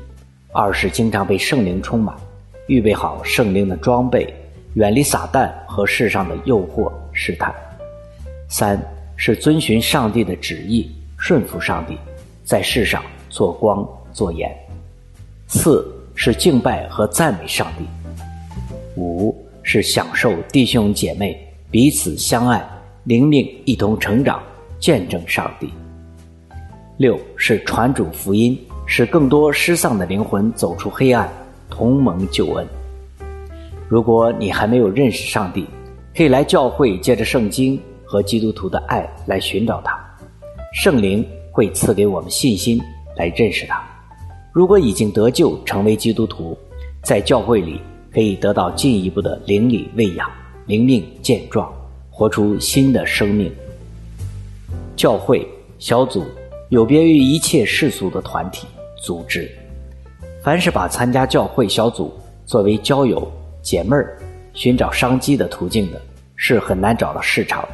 [0.56, 2.14] 二是经常被圣灵充满，
[2.68, 4.32] 预备好圣灵的装备，
[4.74, 7.52] 远离撒旦和世上的诱惑试探；
[8.48, 8.80] 三
[9.16, 11.98] 是遵循上帝的旨意，顺服上帝，
[12.44, 14.48] 在世上做光做盐；
[15.48, 15.84] 四
[16.14, 17.84] 是敬拜和赞美上帝；
[18.94, 21.36] 五是享受弟兄姐妹
[21.68, 22.64] 彼此相爱，
[23.02, 24.40] 灵命一同成长，
[24.78, 25.66] 见证上帝；
[26.98, 28.56] 六是传主福音。
[28.86, 31.28] 使更多失丧的灵魂走出黑暗，
[31.70, 32.66] 同盟救恩。
[33.88, 35.66] 如果你还没有认识上帝，
[36.16, 39.98] 可以来教会，借着圣经和基督徒的爱来寻找他。
[40.74, 42.80] 圣灵会赐给我们信心
[43.16, 43.82] 来认识他。
[44.52, 46.56] 如果已经得救，成为基督徒，
[47.02, 47.80] 在教会里
[48.12, 50.30] 可以得到进一步的灵里喂养，
[50.66, 51.72] 灵命健壮，
[52.10, 53.52] 活出新的生命。
[54.94, 55.46] 教会
[55.78, 56.24] 小组
[56.68, 58.66] 有别于一切世俗的团体。
[59.04, 59.50] 组织，
[60.42, 62.10] 凡是把参加教会小组
[62.46, 63.30] 作为交友、
[63.62, 64.16] 解闷儿、
[64.54, 66.00] 寻找商机的途径的，
[66.36, 67.68] 是很难找到市场的。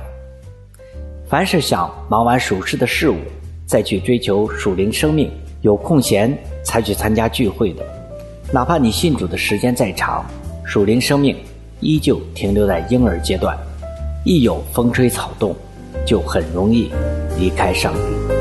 [1.29, 3.17] 凡是想忙完属世的事物，
[3.65, 7.85] 再去追求属灵生命，有空闲才去参加聚会的，
[8.53, 10.27] 哪怕你信主的时间再长，
[10.65, 11.37] 属灵生命
[11.79, 13.57] 依旧停留在婴儿阶段，
[14.25, 15.55] 一有风吹草动，
[16.05, 16.91] 就很容易
[17.39, 18.40] 离开上帝。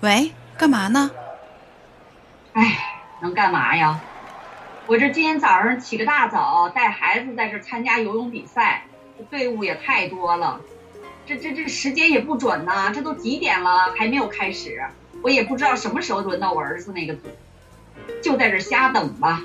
[0.00, 1.10] 喂，干嘛呢？
[2.54, 2.78] 哎，
[3.20, 4.00] 能干嘛呀？
[4.86, 8.84] 我这今天早上起个大早，带孩子在这参加游泳比赛，
[9.18, 10.58] 这队伍也太多了，
[11.26, 14.82] 这这这时间也不准呐，这都几点了还没有开始，
[15.22, 17.28] 我也不知道什么时候轮到我儿子那个组，
[18.22, 19.42] 就在这瞎等吧。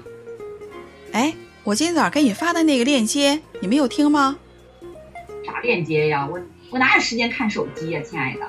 [1.11, 1.33] 哎，
[1.65, 4.37] 我今天早上给你发的那个链接，你没有听吗？
[5.45, 6.25] 啥链接呀？
[6.31, 6.39] 我
[6.69, 8.47] 我哪有时间看手机呀，亲爱的。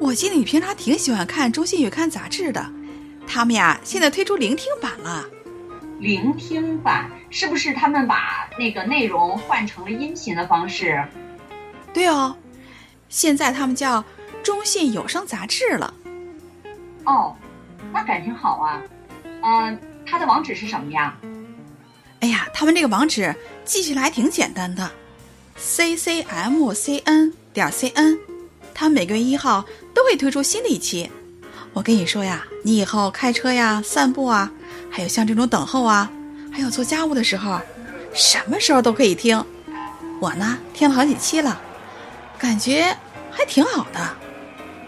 [0.00, 2.64] 我记得你平常挺喜欢看《中信月刊》杂志的，
[3.26, 5.26] 他们呀现在推出聆听版了。
[5.98, 11.04] 聆听版是不是他们把那个内容换成了音频的方式？
[11.92, 12.36] 对哦，
[13.08, 14.00] 现在他们叫
[14.42, 15.92] 《中信有声杂志》了。
[17.04, 17.34] 哦，
[17.92, 18.80] 那感情好啊。
[19.24, 21.18] 嗯、呃，它的网址是什么呀？
[22.20, 23.34] 哎呀，他们这个网址
[23.64, 24.88] 记起来还挺简单的
[25.58, 28.18] ，ccmcn 点 cn。
[28.80, 31.10] 他每个月一号都会推出新的一期，
[31.72, 34.48] 我跟你说呀，你以后开车呀、散步啊，
[34.88, 36.08] 还有像这种等候啊，
[36.52, 37.60] 还有做家务的时候，
[38.14, 39.44] 什么时候都可以听。
[40.20, 41.60] 我呢，听了好几期了，
[42.38, 42.96] 感觉
[43.32, 44.16] 还挺好的。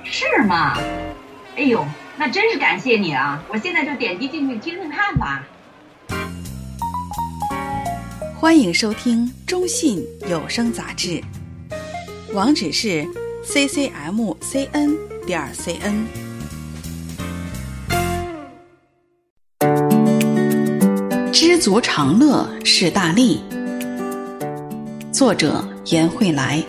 [0.05, 0.79] 是吗？
[1.57, 1.85] 哎呦，
[2.17, 3.43] 那真是感谢你啊！
[3.49, 5.45] 我现在就点击进去听听看吧。
[8.39, 11.21] 欢迎收听中信有声杂志，
[12.33, 13.05] 网址是。
[13.43, 16.07] C c m c n 点 c n。
[21.33, 23.41] 知足常乐是大利。
[25.11, 26.63] 作者颜慧来。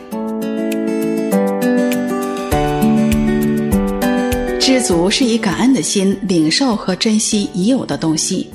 [4.59, 8.49] 知足是以感恩的心领受和珍惜已有的东西，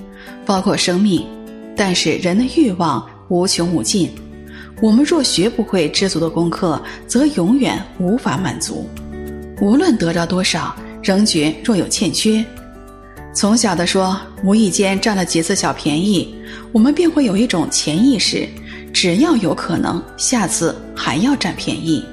[0.47, 1.23] 包括生命，
[1.77, 4.11] 但是人的欲望无穷无尽。
[4.81, 8.89] 我们若学不会知足的功课，则永远无法满足。
[9.61, 12.45] 无论得到多少，仍觉若有欠缺。
[13.35, 16.35] 从小的说，无意间占了几次小便宜，
[16.73, 18.47] 我们便会有一种潜意识：
[18.93, 22.05] 只要有可能，下次还要占便宜。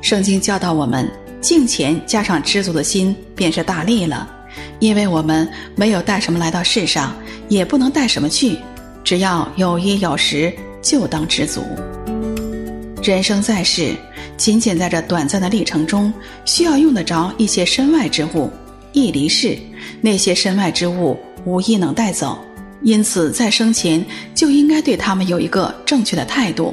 [0.00, 1.10] 圣经教导我们，
[1.42, 4.26] 敬虔加上知足的心，便是大利了。
[4.78, 7.14] 因为我们没有带什么来到世上，
[7.48, 8.56] 也不能带什么去，
[9.04, 10.50] 只要有衣有食。
[10.88, 11.62] 就当知足。
[13.02, 13.96] 人生在世，
[14.36, 16.12] 仅仅在这短暂的历程中，
[16.44, 18.48] 需要用得着一些身外之物。
[18.92, 19.58] 一离世，
[20.00, 22.38] 那些身外之物无一能带走，
[22.82, 26.72] 因此在生前就应该对他们有一个正确的态度。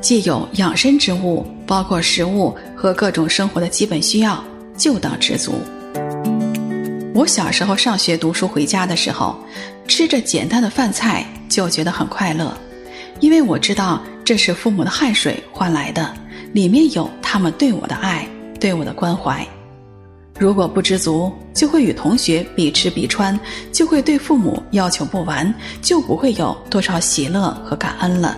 [0.00, 4.42] 既有养生之物，包括食物和各种生活的基本需要，
[4.76, 5.52] 就当知足。
[7.14, 9.36] 我小时候上学读书回家的时候，
[9.86, 12.56] 吃着简单的饭菜就觉得很快乐。
[13.20, 16.12] 因为我知道这是父母的汗水换来的，
[16.52, 18.28] 里面有他们对我的爱，
[18.60, 19.46] 对我的关怀。
[20.38, 23.38] 如果不知足，就会与同学比吃比穿，
[23.70, 28.36] 就会对父母要求不完，就不会有多少喜乐和感恩了。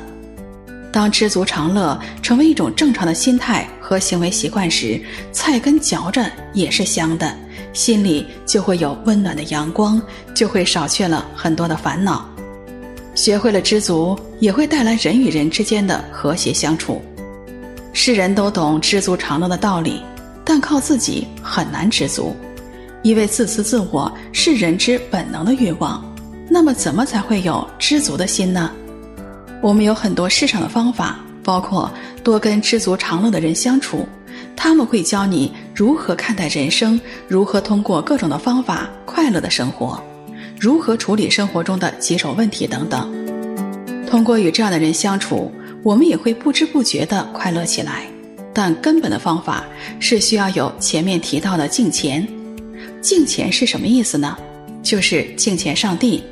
[0.92, 5.00] 当知足常乐成为一种正常的心态和行为习惯时，
[5.32, 7.34] 菜根嚼着也是香的，
[7.72, 10.00] 心里就会有温暖的阳光，
[10.34, 12.28] 就会少去了很多的烦恼。
[13.16, 17.02] 学会了知足，也会带来人与人之间的和谐相处。
[17.94, 20.02] 世人都懂知足常乐的道理，
[20.44, 22.36] 但靠自己很难知足，
[23.02, 26.04] 因为自私自我是人之本能的欲望。
[26.48, 28.70] 那么，怎么才会有知足的心呢？
[29.62, 31.90] 我们有很多世上的方法，包括
[32.22, 34.06] 多跟知足常乐的人相处，
[34.54, 39.98] 他们会教你如何看待人生，如何通过各种的方法快乐的生活，
[40.59, 43.12] 如何处理生活中的棘手问题等等。
[44.07, 45.52] 通过与这样的人相处，
[45.82, 48.07] 我们也会不知不觉地快乐起来。
[48.54, 49.64] 但根本的方法
[50.00, 52.26] 是需要有前面提到的敬虔。
[53.02, 54.34] 敬虔是什么意思呢？
[54.82, 56.22] 就是敬虔上帝。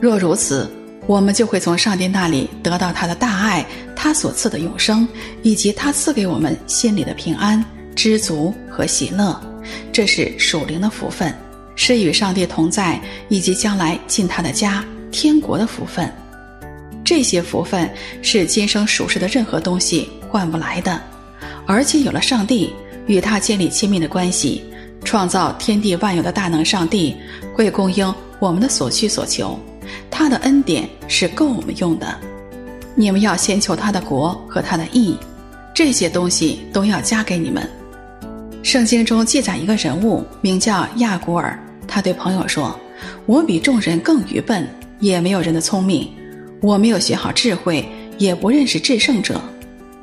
[0.00, 0.70] 若如此，
[1.06, 5.06] 我们就会从上帝那里得到他的大爱，他所赐的永生，
[5.42, 7.62] 以及他赐给我们心里的平安、
[7.94, 9.38] 知足和喜乐。
[9.92, 11.34] 这是属灵的福分，
[11.82, 13.00] 是与上帝同在，
[13.30, 16.12] 以及将来进他的家天国的福分。
[17.02, 21.00] 这些福分是今生属世的任何东西换不来的，
[21.66, 22.70] 而且有了上帝，
[23.06, 24.62] 与他建立亲密的关系，
[25.06, 27.16] 创造天地万有的大能上帝
[27.54, 29.58] 会供应我们的所需所求。
[30.10, 32.14] 他的恩典是够我们用的，
[32.94, 35.16] 你们要先求他的国和他的义，
[35.74, 37.66] 这些东西都要加给你们。
[38.62, 41.58] 圣经中记载一个人物，名叫亚古尔，
[41.90, 42.78] 他对朋友说
[43.26, 44.66] ：“我比众人更愚笨，
[45.00, 46.08] 也没有人的聪明，
[46.62, 47.84] 我没有学好智慧，
[48.16, 49.40] 也不认识至圣者。”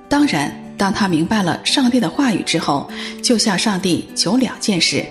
[0.10, 2.90] 当然，当他明白了上帝的话语之后，
[3.24, 5.06] 就向上帝求两件事：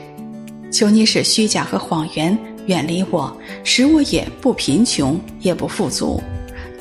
[0.71, 2.39] 求你使虚假和谎言。
[2.67, 6.21] 远离我，使我也不贫穷，也不富足，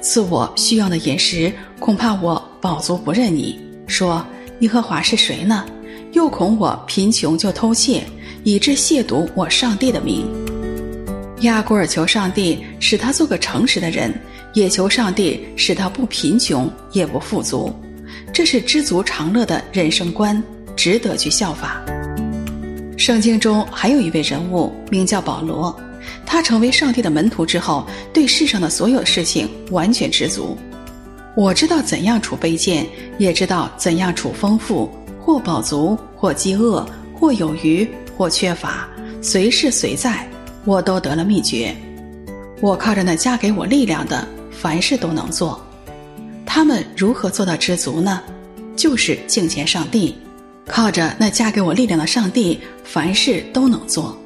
[0.01, 1.53] 赐我需要的饮食。
[1.79, 3.59] 恐怕我饱足不认你。
[3.85, 4.25] 说
[4.61, 5.63] 耶和华是谁呢？
[6.13, 8.03] 又恐我贫穷就偷窃，
[8.45, 10.23] 以致亵渎我上帝的名。
[11.41, 14.13] 亚古尔求上帝使他做个诚实的人，
[14.53, 17.73] 也求上帝使他不贫穷，也不富足。
[18.31, 20.41] 这是知足常乐的人生观，
[20.75, 21.83] 值得去效法。
[22.95, 25.75] 圣经中还有一位人物，名叫保罗。
[26.23, 30.55] 他成为上帝的门徒之后，对世上的所有事情完全知足。
[31.35, 32.85] 我知道怎样处卑贱，
[33.17, 34.87] 也知道怎样处丰富，
[35.19, 38.87] 或饱足，或饥饿，或有余，或缺乏，
[39.21, 40.27] 随事随在，
[40.63, 41.75] 我都得了秘诀。
[42.61, 45.61] 我靠着那加给我力量的，凡事都能做。
[46.45, 48.21] 他们如何做到知足呢？
[48.75, 50.15] 就是敬虔上帝。
[50.67, 54.17] 靠着那加给我力量的上帝，凡事都能做。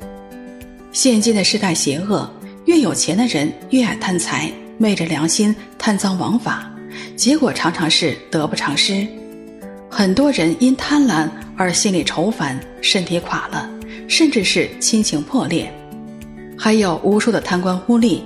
[0.91, 2.31] 现今的时代邪恶，
[2.65, 6.71] 越有钱的人越爱贪财，昧着良心贪赃枉法，
[7.15, 9.05] 结果常常是得不偿失。
[9.89, 11.27] 很多人因贪婪
[11.57, 13.69] 而心里愁烦，身体垮了，
[14.09, 15.71] 甚至是亲情破裂。
[16.57, 18.21] 还有无数的贪官污吏，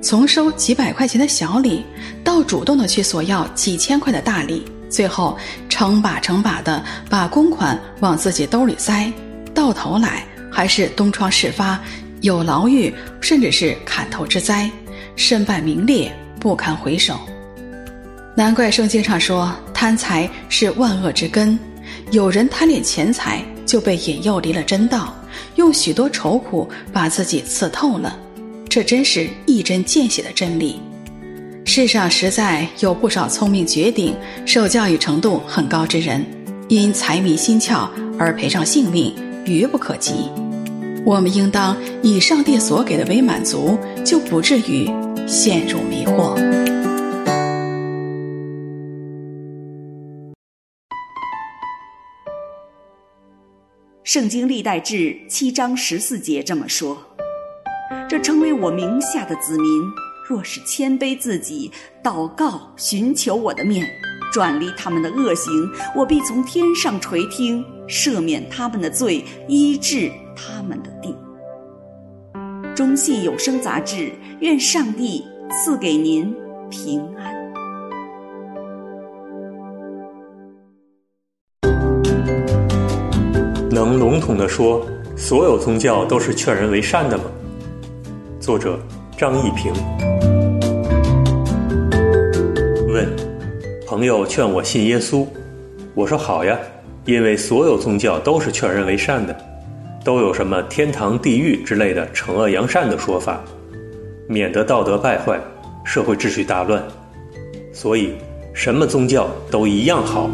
[0.00, 1.84] 从收几百块钱的小礼，
[2.22, 4.64] 到主动的去索要几千块的大礼。
[4.88, 5.36] 最后
[5.68, 9.12] 成把成把的把公款往自己兜里塞，
[9.52, 11.80] 到头来还是东窗事发，
[12.20, 14.70] 有牢狱，甚至是砍头之灾，
[15.16, 17.18] 身败名裂，不堪回首。
[18.36, 21.58] 难怪圣经上说贪财是万恶之根，
[22.12, 25.12] 有人贪恋钱财，就被引诱离了真道，
[25.56, 28.18] 用许多愁苦把自己刺透了。
[28.68, 30.80] 这真是一针见血的真理。
[31.64, 34.14] 世上实在有不少聪明绝顶、
[34.44, 36.24] 受教育程度很高之人，
[36.68, 37.88] 因财迷心窍
[38.18, 39.14] 而赔上性命，
[39.46, 40.30] 愚不可及。
[41.06, 44.90] 我们应当以上帝所给的为满足，就不至于
[45.26, 46.73] 陷入迷惑。
[54.04, 56.94] 圣经历代志七章十四节这么说
[58.06, 59.66] ：“这称为我名下的子民。”
[60.28, 63.86] 若是谦卑自己，祷告，寻求我的面，
[64.30, 65.50] 转离他们的恶行，
[65.96, 71.16] 我必从天上垂听，赦免他们的罪，医治他们的地。
[72.74, 76.34] 中信有声杂志，愿上帝赐给您
[76.68, 77.33] 平安。
[84.14, 84.86] 笼统地说，
[85.16, 87.24] 所有宗教都是劝人为善的吗？
[88.38, 88.78] 作者。
[89.16, 89.72] 张一平
[92.88, 93.08] 问：
[93.86, 95.26] 朋友劝我信耶稣，
[95.94, 96.56] 我说好呀，
[97.04, 99.36] 因为所有宗教都是劝人为善的，
[100.04, 103.40] 都有什么天堂、地狱之类的惩恶扬善的说法，
[104.28, 105.40] 免得道德败坏，
[105.84, 106.80] 社会秩序大乱。
[107.72, 108.14] 所以，
[108.52, 110.30] 什么宗教都一样好。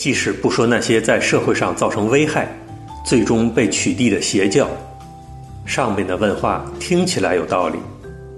[0.00, 2.48] 即使不说那些在社会上造成危害。
[3.04, 4.66] 最终被取缔的邪教，
[5.66, 7.78] 上面的问话听起来有道理，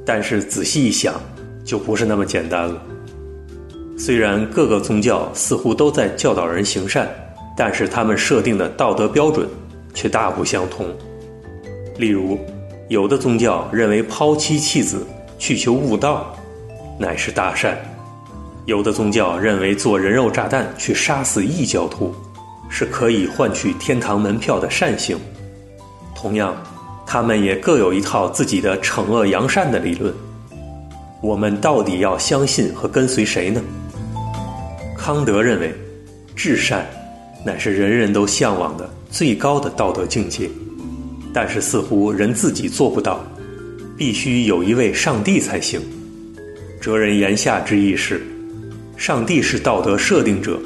[0.05, 1.15] 但是仔细一想，
[1.65, 2.83] 就不是那么简单了。
[3.97, 7.09] 虽然各个宗教似乎都在教导人行善，
[7.57, 9.49] 但是他们设定的道德标准
[9.95, 10.87] 却大不相同。
[11.97, 12.39] 例如，
[12.89, 15.07] 有的宗教认为抛妻弃子
[15.39, 16.35] 去求悟道，
[16.99, 17.77] 乃是大善；
[18.67, 22.15] 有的宗教认为做人肉炸弹去杀死异教徒，
[22.69, 25.19] 是可以换取天堂门票的善行。
[26.15, 26.57] 同样，
[27.05, 30.15] 他们也各有一套自己的惩恶扬善的理论。
[31.21, 33.61] 我们到底要相信和跟随谁呢？
[34.97, 35.75] 康德认为，
[36.37, 36.87] 至善
[37.45, 40.49] 乃是人人都向往的最高的道德境界，
[41.35, 43.25] 但是似乎人自己做不到，
[43.97, 45.81] 必须有一位上帝才行。
[46.81, 48.21] 哲人言下之意是，
[48.97, 50.61] 上帝是道德设定者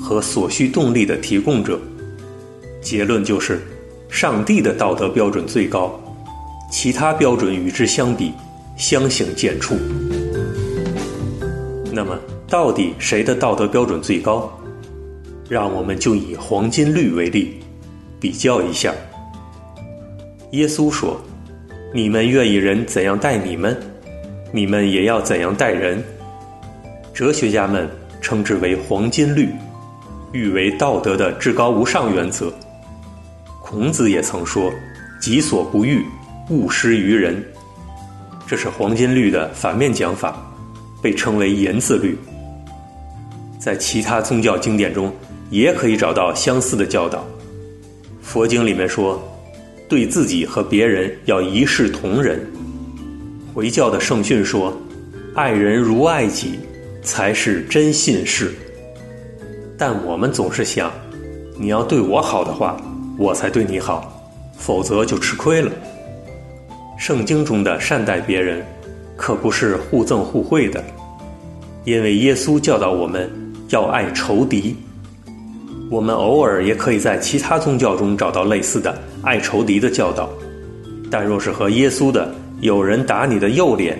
[0.00, 1.80] 和所需动力的提供者。
[2.82, 3.60] 结论就是，
[4.08, 6.00] 上帝的道德标准最高，
[6.72, 8.32] 其他标准与之相比，
[8.76, 9.76] 相形见绌。
[11.92, 12.18] 那么，
[12.48, 14.50] 到底谁的道德标准最高？
[15.48, 17.56] 让我们就以黄金律为例，
[18.20, 18.94] 比较一下。
[20.52, 21.20] 耶稣说
[21.92, 23.76] ：“你们愿意人怎样待你们，
[24.52, 26.02] 你们也要怎样待人。”
[27.20, 27.86] 哲学家们
[28.22, 29.50] 称之为黄金律，
[30.32, 32.50] 誉为道德的至高无上原则。
[33.60, 34.72] 孔子也曾说
[35.20, 36.02] ：“己所不欲，
[36.48, 37.44] 勿施于人。”
[38.48, 40.34] 这是黄金律的反面讲法，
[41.02, 42.16] 被称为言字律。
[43.58, 45.12] 在其他宗教经典中，
[45.50, 47.22] 也可以找到相似的教导。
[48.22, 49.22] 佛经里面说，
[49.90, 52.40] 对自己和别人要一视同仁。
[53.52, 54.74] 回教的圣训说，
[55.34, 56.58] 爱人如爱己，
[57.02, 58.52] 才是真信士。
[59.78, 60.92] 但我们总是想，
[61.58, 62.76] 你要对我好的话，
[63.18, 64.12] 我才对你好，
[64.56, 65.70] 否则就吃亏了。
[66.98, 68.62] 圣经中的善待别人，
[69.16, 70.84] 可不是互赠互惠的，
[71.84, 73.30] 因为耶稣教导我们
[73.70, 74.76] 要爱仇敌。
[75.90, 80.28] 我们偶尔也可以在其他宗教中找到类似的爱仇敌的教导，
[81.10, 83.98] 但若是和耶稣的有人打你的右脸，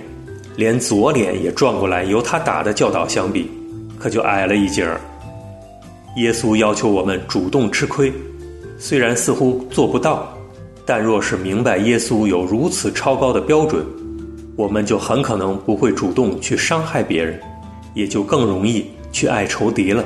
[0.60, 3.50] 连左脸也转过来由他打的教导相比，
[3.98, 5.00] 可就矮了一截儿。
[6.16, 8.12] 耶稣要求我们主动吃亏，
[8.78, 10.30] 虽然似乎做不到。
[10.84, 13.86] 但若是明白耶稣有如此超高的标准，
[14.54, 17.40] 我们就很可能不会主动去伤害别人，
[17.94, 20.04] 也就更容易去爱仇敌了。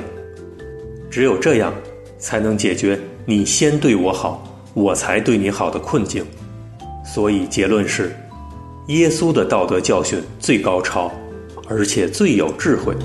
[1.11, 1.73] 只有这样，
[2.17, 4.41] 才能解决你先对我好，
[4.73, 6.23] 我才对你好的困境。
[7.03, 8.15] 所以结论是，
[8.87, 11.11] 耶稣的道德教训最高超，
[11.67, 12.95] 而且最有智慧。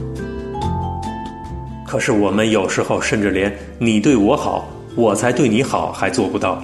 [1.86, 6.62] 可是我们有时候甚至连你对我好，我才对你好还做不到。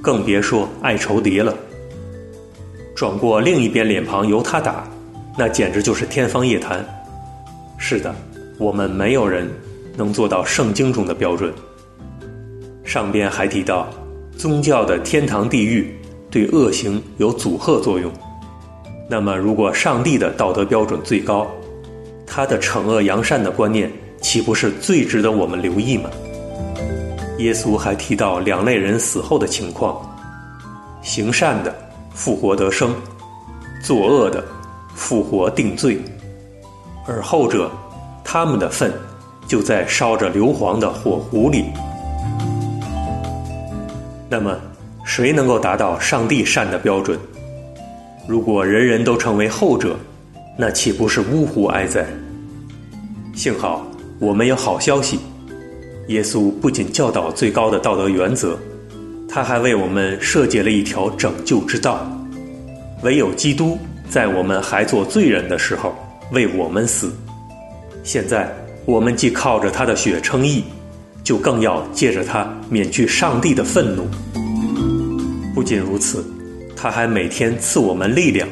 [0.00, 1.52] 更别说爱仇敌了。
[2.94, 4.88] 转过另一边脸庞由他打，
[5.36, 6.84] 那简直就是天方夜谭。
[7.76, 8.14] 是的，
[8.56, 9.50] 我们没有人
[9.96, 11.52] 能做到圣经中的标准。
[12.84, 13.88] 上边还提到，
[14.38, 15.92] 宗教的天堂地狱
[16.30, 18.12] 对恶行有阻吓作用。
[19.08, 21.46] 那么，如果上帝的道德标准最高，
[22.26, 23.90] 他的惩恶扬善的观念
[24.20, 26.08] 岂不是最值得我们留意吗？
[27.38, 30.00] 耶稣还提到两类人死后的情况：
[31.02, 31.74] 行善的
[32.14, 32.94] 复活得生，
[33.82, 34.42] 作恶的
[34.94, 36.00] 复活定罪。
[37.06, 37.70] 而后者，
[38.24, 38.90] 他们的粪
[39.46, 41.66] 就在烧着硫磺的火壶里。
[44.30, 44.56] 那么，
[45.04, 47.18] 谁能够达到上帝善的标准？
[48.26, 49.96] 如果人人都成为后者，
[50.56, 52.06] 那岂不是呜呼哀哉？
[53.34, 53.86] 幸好
[54.18, 55.18] 我们有好消息。
[56.08, 58.58] 耶稣不仅教导最高的道德原则，
[59.28, 62.10] 他还为我们设计了一条拯救之道。
[63.02, 63.76] 唯有基督
[64.08, 65.94] 在我们还做罪人的时候
[66.32, 67.12] 为我们死。
[68.02, 68.50] 现在
[68.86, 70.64] 我们既靠着他的血称义，
[71.22, 74.06] 就更要借着他免去上帝的愤怒。
[75.54, 76.24] 不仅如此，
[76.84, 78.46] 他还每天赐我们力量，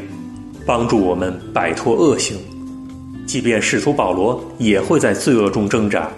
[0.64, 2.35] 帮助我们摆脱恶行。
[3.26, 6.09] 即便使徒保罗也会在罪恶中挣扎，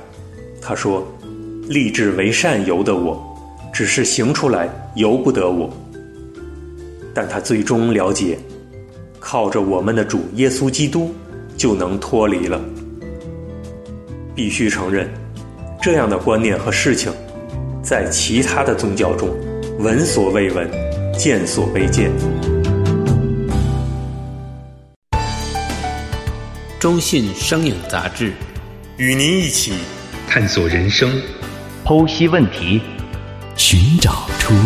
[0.63, 1.05] 他说。
[1.69, 3.21] 立志为善由得我，
[3.73, 5.69] 只是行出来由不得我。
[7.13, 8.39] 但他最终了解，
[9.19, 11.13] 靠着我们的主耶稣基督
[11.57, 12.61] 就能脱离了。
[14.37, 15.11] 必须承认，
[15.83, 17.11] 这样的观念和事情，
[17.83, 19.29] 在其他的宗教中
[19.81, 20.71] 闻所未闻，
[21.17, 22.11] 见所未见。
[26.79, 28.33] 中信声影杂志
[28.99, 29.73] 与您一起
[30.29, 31.11] 探索人生，
[31.85, 32.83] 剖析问题，
[33.57, 34.61] 寻找出路。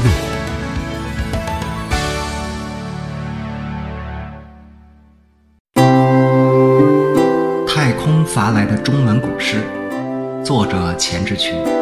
[7.66, 9.62] 太空发来的中文古诗，
[10.44, 11.77] 作者钱志群。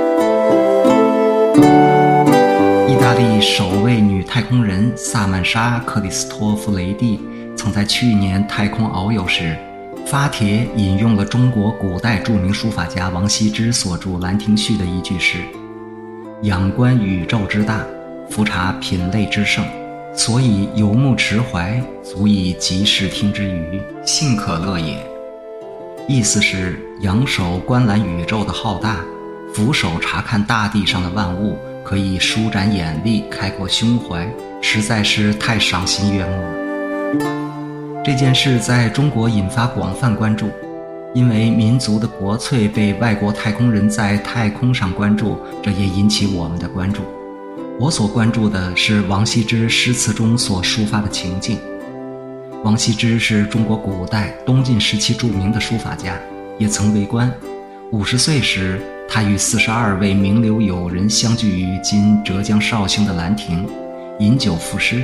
[3.17, 7.19] 利首位女太空人萨曼莎·克里斯托弗雷蒂
[7.57, 9.57] 曾在去年太空遨游时，
[10.07, 15.39] 发帖引用了中国古代著名书法家王羲之所著《兰亭序》的一句诗
[16.45, 17.81] ：“仰观宇宙之大，
[18.29, 19.64] 俯察品类之盛。”
[20.14, 24.99] 所以游目驰怀，足以极视听之娱，幸可乐也。
[26.07, 28.99] 意思是仰首观览宇宙的浩大，
[29.55, 34.28] 俯首查看大地上的万物，可以舒展眼力，开阔胸怀，
[34.61, 38.03] 实在是太赏心悦目了。
[38.05, 40.51] 这件事在中国引发广泛关注，
[41.14, 47.03] 因为民族的国粹被外国太空人在太空上关注，这也引起我们的关注。
[47.78, 51.57] 我所关注的是王羲之诗词中所抒发的情境。
[52.64, 56.18] 王羲之是中国古代东晋时期著名的书法家，
[56.59, 57.32] 也曾为官。
[57.93, 63.67] 五十岁时，他与四十二位名流友人相聚于今浙江绍兴的兰亭，
[64.19, 65.03] 饮酒赋诗。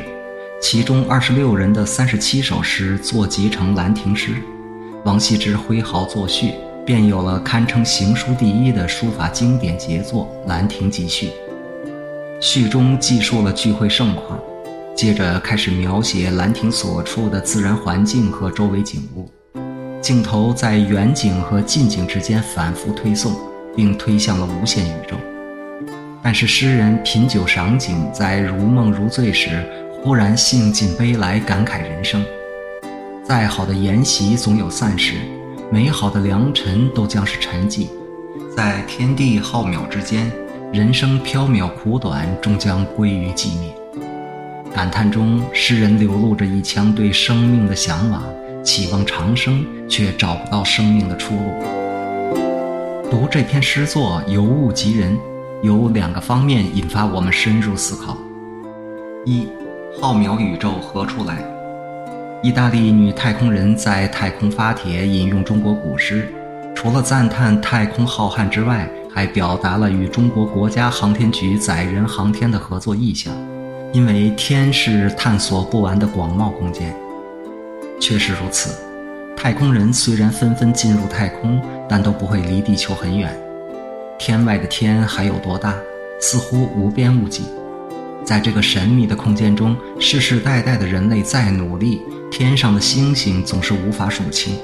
[0.61, 4.33] 其中二十六人的三十七首诗作集成《兰亭诗》，
[5.05, 6.53] 王羲之挥毫作序，
[6.85, 11.29] 便有了堪称行书第一的书法经典杰作《兰亭集序》。
[12.41, 14.39] 序中记述了聚会盛况，
[14.95, 19.31] 接着开始描写兰亭所处的自然环境和周围景物，
[20.01, 23.33] 镜头在远景和近景之间反复推送，
[23.77, 25.17] 并推向了无限宇宙。
[26.23, 32.25] 但是诗人品酒赏景，在如梦如醉时，忽然兴尽悲来，感慨人生。
[33.25, 35.15] 再好的筵席总有散时，
[35.71, 37.89] 美好的良辰都将是沉寂，
[38.57, 40.31] 在天地浩渺之间。
[40.73, 43.75] 人生飘渺苦短，终将归于寂灭。
[44.75, 48.23] 感叹中，诗人流露着一腔对生命的向往，
[48.65, 51.82] 期望长生，却找不到生命的出路。
[53.13, 55.19] 读这篇诗作，尤物及人，
[55.61, 58.17] 有两个方面引发我们深入思考：
[59.27, 59.47] 一，
[60.01, 61.45] 浩渺宇宙何处来？
[62.43, 66.27] 意大利女太空人在太空发帖引用中国古诗，
[66.75, 73.31] 除了赞叹太空浩瀚之外，还表达了与中国国家航天局载人航天的合作意向，
[73.93, 76.97] 因为天是探索不完的广袤空间。
[78.01, 78.75] 确实如此，
[79.43, 83.37] 太空人虽然纷纷进入太空，但都不会离地球很远。
[84.17, 85.75] 天外的天还有多大？
[86.21, 87.43] 似乎无边无际。
[88.25, 94.55] 在这个神秘的空间中，世世代代的人类再努力，天上的星星总是无法数清。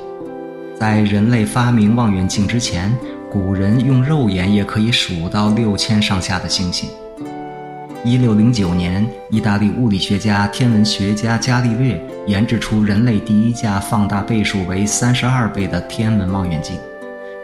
[0.79, 2.97] 在人类发明望远镜之前，
[3.29, 6.89] 古人用肉眼也可以数到六千上下的星星。
[8.05, 16.77] 一六零九年，意大利物理学家、天文学家伽利略研制出人类第一架放大倍数为三十二倍的天文望远镜，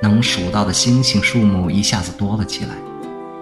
[0.00, 2.70] 能数到的星星数目一下子多了起来。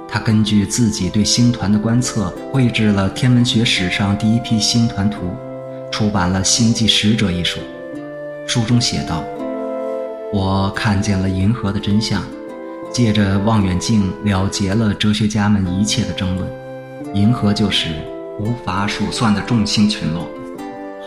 [0.09, 5.35] 他根据自己对星团的观测，绘制了天文学史上第一批星团图，
[5.91, 7.61] 出版了《星际使者》一书。
[8.47, 9.23] 书中写道。
[10.33, 12.23] 我看见了银河的真相，
[12.91, 16.49] 借着望远镜了结了哲学家们一切的争论。
[17.15, 17.89] 银河就是
[18.41, 20.27] 无法数算的众星群落。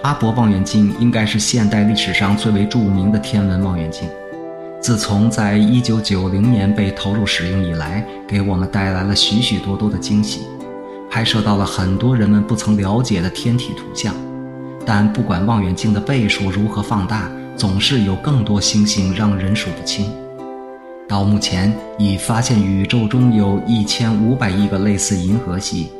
[0.03, 4.07] 哈勃望远镜应该是现代历史上最为著名的天文望远镜。
[4.79, 10.41] 自从在一九九零年被投入使用以来，给我们带来了许许多多的惊喜，
[11.09, 14.13] 拍摄到了很多人们不曾了解的天体图像。
[14.85, 17.27] 但不管望远镜的倍数如何放大，
[17.57, 20.05] 总是有更多星星让人数不清。
[21.07, 25.91] 到目前，已发现宇宙中有一千五百亿个类似银河系，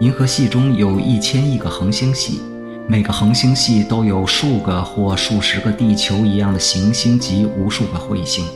[0.00, 2.40] 银河系中有一千亿个恒星系，
[2.86, 8.46] 每个恒星系都有数个或数十个地球一样的行星及无数个彗星。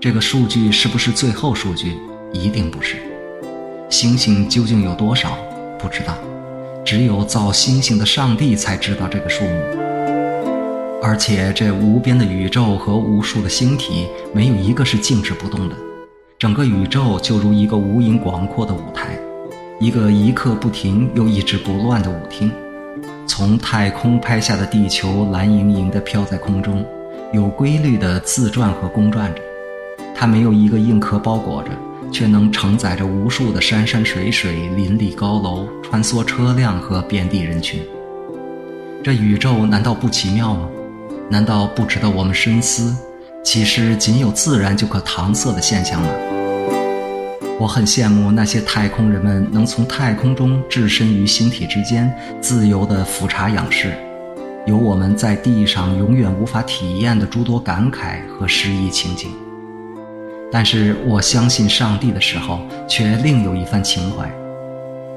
[0.00, 1.98] 这个数据是不是最后数据？
[2.32, 2.98] 一定不是。
[3.88, 5.36] 星星究竟有多少？
[5.76, 6.16] 不知道，
[6.84, 9.50] 只有造星星的上帝才知道这个数目。
[11.02, 15.74] 而且，这无边的宇宙和无数的星体，没有一个是静止不动的。
[16.38, 19.18] 整个宇宙就如一个无垠广阔的舞台，
[19.80, 22.52] 一个一刻不停又一直不乱的舞厅。
[23.26, 26.84] 从太空拍下的地球蓝盈盈地飘在空中，
[27.32, 29.40] 有规律地自转和公转着。
[30.14, 31.70] 它没有一个硬壳包裹着，
[32.12, 37.80] 却能承载着无数的山山水水、林立高楼、穿梭车辆和遍地人群。
[39.02, 40.68] 这宇宙难道不奇妙吗？
[41.30, 42.94] 难道不值得我们深思？
[43.42, 46.08] 岂是仅有自然就可搪塞的现象吗？
[47.60, 53.92] 我很羡慕那些太空人们能从太空中置身于星体之间，自由地俯察仰视。
[54.64, 59.28] 有我们在地上永远无法体验的诸多感慨和诗意情景。
[60.50, 64.26] 但是我相信上帝的时候，却另有一番情怀，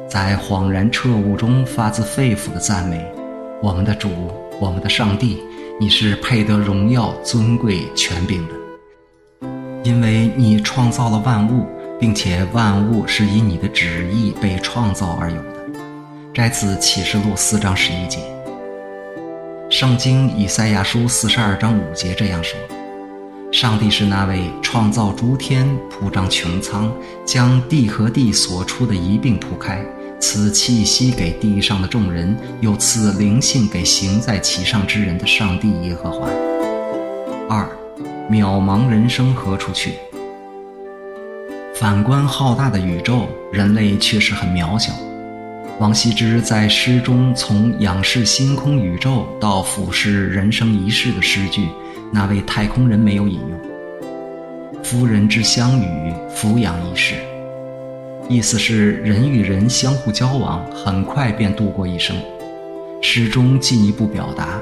[0.05, 3.09] 在恍然彻悟中发自肺腑的赞美
[3.61, 4.09] 我们的主，
[4.59, 5.41] 我们的上帝，
[5.79, 8.53] 你是配得荣耀、尊贵、权柄的，
[9.83, 11.65] 因为你创造了万物，
[12.04, 15.54] 并且万物是以你的旨意被创造而有的。
[16.34, 18.20] 摘自启示录四章十一节。
[19.70, 22.60] 圣经以赛亚书四十二章五节这样说。
[23.54, 26.91] 上帝是那位创造诸天、铺张穹苍、
[27.26, 29.82] 将地和地所出的一并铺开，
[30.20, 36.28] 赐气息给地上的众人，又赐灵性给行在其上之人的上帝耶和华。
[37.47, 37.66] 二，
[38.30, 39.93] 渺茫人生何处去？
[41.84, 44.93] 反观浩大的宇宙，人类却是很渺小。
[45.79, 51.67] 王羲之在诗中从仰视星空宇宙到俯视人生一世的诗句。
[52.09, 53.59] 那位太空人没有引用
[54.81, 57.15] “夫人之相与，俯仰一世”，
[58.29, 62.15] 意思是人与人相互交往，很快便度过一生。
[63.01, 64.57] 诗中进一步表达，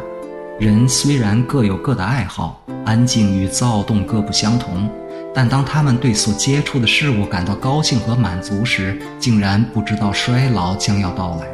[0.60, 4.90] 人虽然各有各的爱好，安静与躁动各不相同，
[5.34, 11.48] 但当他们对所接触的事物感到高兴和满足时，竟然不知道衰老将要到来。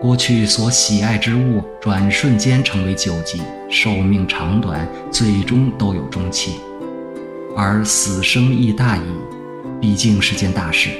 [0.00, 6.56] 过去所喜爱之物，转瞬间成为旧迹，寿命长短，最终都有终期。
[7.56, 9.02] 而死生亦大矣，
[9.80, 10.90] 毕竟是件大事，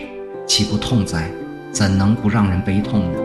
[0.47, 1.29] 岂不痛哉？
[1.73, 3.19] 怎能不让人悲痛呢？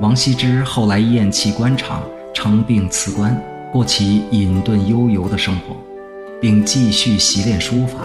[0.00, 2.02] 王羲之后来厌弃官场，
[2.34, 3.42] 称病辞官，
[3.72, 5.74] 过起隐遁悠游的生活，
[6.40, 7.98] 并继续习练书法，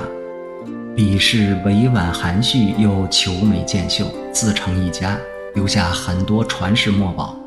[0.96, 5.18] 笔势委婉含蓄又求美见秀，自成一家。
[5.54, 7.38] 留下很多传世墨宝，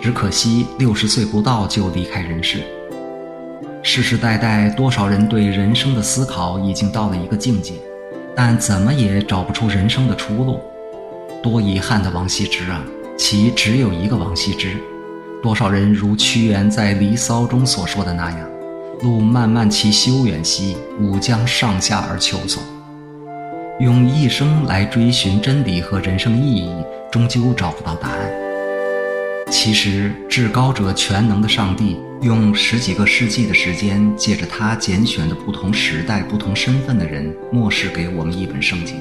[0.00, 2.60] 只可惜六十岁不到就离开人世。
[3.82, 7.74] 世世代代多少人对人生的思考已经到了一个境界，
[8.36, 10.60] 但怎么也找不出人生的出路。
[11.42, 12.84] 多遗憾的王羲之啊！
[13.18, 14.76] 其只有一个王羲之。
[15.42, 18.48] 多少人如屈原在《离骚》中所说的那样
[19.02, 22.62] ：“路漫漫其修远兮，吾将上下而求索。”
[23.80, 26.70] 用一生来追寻真理和人生意义，
[27.10, 28.30] 终究找不到答案。
[29.50, 38.96] 其实，至高者全能的上帝用十几个世纪的时间，借着他拣选的不同时代、不同身份的人，默示给我们一本圣经，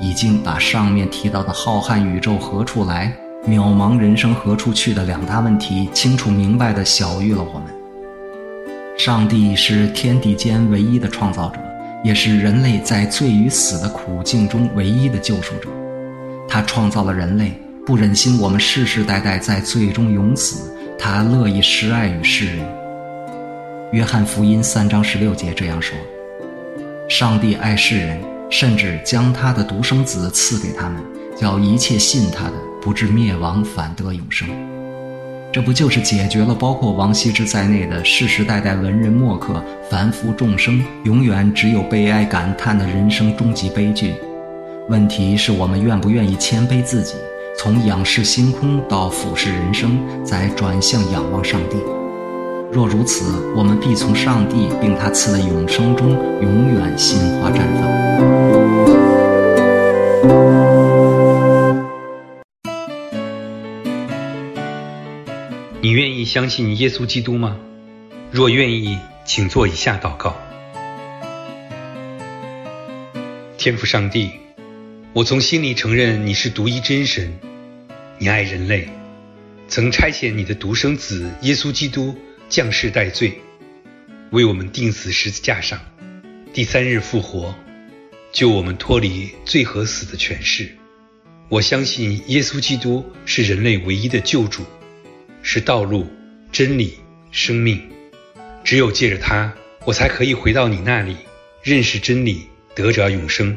[0.00, 3.12] 已经把上面提到的浩瀚宇宙何处来、
[3.48, 7.73] 渺茫人生何处去的两大问题，清楚明白地晓諭了我们。
[8.96, 11.58] 上帝是天地间唯一的创造者。
[12.04, 15.70] 也是人类在罪与死的苦境中唯一的救赎者。
[16.46, 22.58] 他创造了人类，不忍心我们世世代代在罪中永死，他乐意施爱于世人。
[23.92, 25.96] 约翰福音三章十六节这样说
[27.08, 28.20] ：“上帝爱世人，
[28.50, 31.02] 甚至将他的独生子赐给他们，
[31.34, 34.46] 叫一切信他的不至灭亡，反得永生。”
[35.54, 44.16] 这不就是解决了包括王羲之在内的世世代代文人墨客、凡夫众生永远只有悲哀感叹的人生终极悲剧？
[44.88, 47.14] 问题是我们愿不愿意谦卑自己，
[47.56, 51.76] 从仰视星空到俯视人生，再转向仰望上帝？
[52.72, 53.24] 若如此，
[53.54, 59.03] 我们必从上帝并他赐的永生中永远心花绽放。
[65.94, 67.56] 愿意相信耶稣基督吗？
[68.32, 70.36] 若愿意，请做以下祷告。
[73.56, 74.32] 天父上帝，
[75.12, 77.32] 我从心里承认你是独一真神，
[78.18, 78.88] 你爱人类，
[79.68, 82.12] 曾差遣你的独生子耶稣基督
[82.48, 83.40] 降世代罪，
[84.32, 85.78] 为我们钉死十字架上，
[86.52, 87.54] 第三日复活，
[88.32, 90.68] 救我们脱离罪和死的权势。
[91.48, 94.64] 我相信耶稣基督是人类唯一的救主。
[95.46, 96.06] 是道路、
[96.50, 96.94] 真理、
[97.30, 97.78] 生命，
[98.64, 99.52] 只有借着它，
[99.84, 101.16] 我才可以回到你那里，
[101.62, 103.54] 认识真理，得着永生。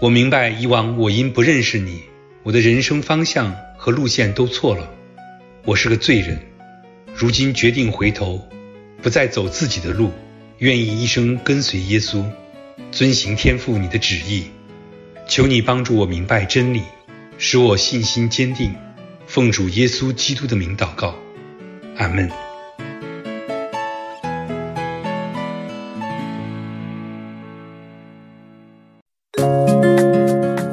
[0.00, 2.00] 我明白以往我因不认识你，
[2.42, 4.90] 我的人生方向和路线都错了。
[5.66, 6.40] 我是个罪人，
[7.14, 8.42] 如今决定回头，
[9.02, 10.10] 不再走自己的路，
[10.56, 12.24] 愿意一生跟随耶稣，
[12.90, 14.44] 遵行天父你的旨意。
[15.28, 16.80] 求你帮助我明白真理，
[17.36, 18.74] 使我信心坚定。
[19.32, 21.14] 奉主耶稣基督的名祷告，
[21.98, 22.28] 阿门。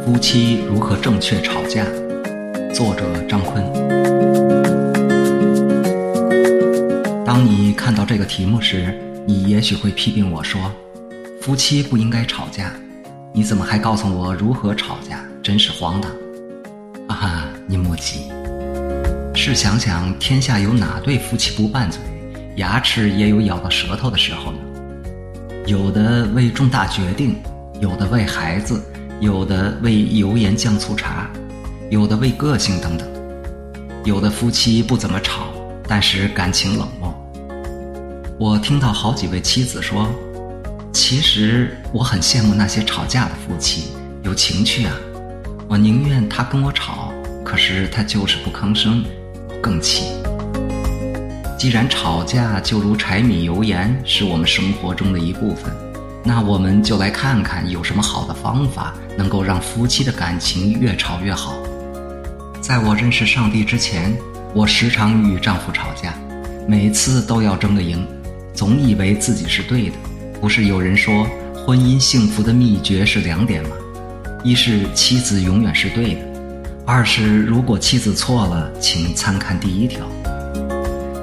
[0.04, 1.86] 夫妻如何正确吵架？
[2.74, 3.64] 作者张坤。
[7.24, 8.92] 当你看到这个题目时，
[9.28, 10.60] 你也许会批评我说
[11.40, 12.74] ：“夫妻不应该吵架，
[13.36, 15.24] 你怎么还告诉我如何吵架？
[15.44, 16.12] 真是荒唐！”
[17.08, 18.30] 哈哈，你莫急，
[19.38, 22.02] 试想想，天下有哪对夫妻不拌嘴，
[22.56, 24.58] 牙齿也有咬到舌头的时候呢？
[25.68, 27.36] 有的为重大决定，
[27.80, 28.84] 有的为孩子，
[29.22, 31.30] 有的为油盐酱醋茶，
[31.92, 33.08] 有的为个性等等。
[34.04, 35.50] 有的夫妻不怎么吵，
[35.88, 37.14] 但是感情冷漠。
[38.40, 40.10] 我听到好几位妻子说
[40.92, 43.92] ：“其实我很羡慕那些吵架的夫妻，
[44.24, 44.94] 有情趣啊。
[45.68, 47.14] 我宁愿他跟我吵，
[47.46, 49.06] 可是他就是不吭声，
[49.62, 50.06] 更气。”
[51.58, 55.74] 既然吵架就如柴米油盐是我们生活中的一部分，
[56.24, 61.58] 那我们就来看看有什么好的方法能够让夫妻的感情越吵越好。
[62.62, 64.16] 在我认识上帝之前，
[64.54, 66.14] 我时常与丈夫吵架，
[66.68, 68.06] 每次都要争个赢，
[68.54, 69.96] 总以为自己是对的。
[70.40, 71.26] 不是有人说
[71.66, 73.70] 婚姻幸福的秘诀是两点吗？
[74.44, 76.22] 一是妻子永远是对的，
[76.90, 80.08] 二是如果妻子错了，请参看第一条。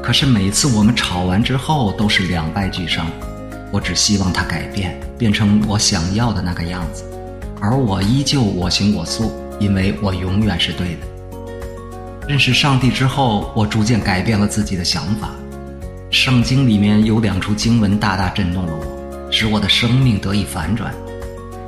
[0.03, 3.07] 可是每次我们吵完之后都是两败俱伤，
[3.73, 7.03] 我只希望她改变，变成我想要的那个样子，
[7.63, 11.49] 而我依旧我行我素，因为我永远是对的。
[12.29, 15.31] 认识上帝之后，我逐渐改变了自己的想法。
[16.11, 20.95] 圣经里面有两处经文大大震动了我，使我的生命得以反转。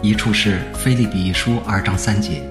[0.03, 2.42] 一处是腓立比书二章三节，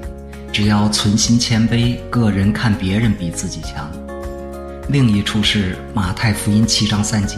[0.56, 3.92] 只要存心谦卑，个人看别人比自己强。
[4.88, 7.36] 另一处是马太福音七章三节，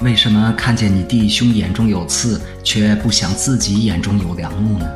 [0.00, 4.86] 为什么看见你弟兄眼中有刺，却不想自己眼中有梁木呢？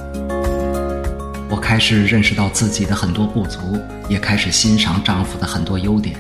[1.49, 6.15] 我开始认识到自己的很多不足，也开始欣赏丈夫的很多优点。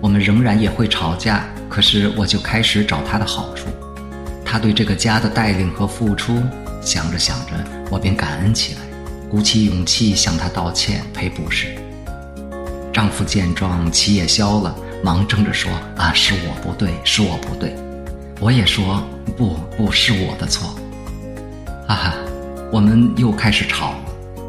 [0.00, 3.68] 我们仍然也会吵架，可是我就开始找他的好处，
[4.44, 6.42] 他对这个家的带领和付出，
[6.82, 7.52] 想着想着，
[7.88, 8.80] 我便感恩起来，
[9.30, 11.66] 鼓起勇气向他道歉赔不是。
[12.92, 17.74] 丈夫见状，气也消了，忙争着说：“啊，是我不对，是我不对。”
[18.40, 19.02] 我也说
[19.36, 20.74] ：“不，不是我的错。”
[21.86, 22.14] 哈哈，
[22.72, 23.98] 我们又开始吵了，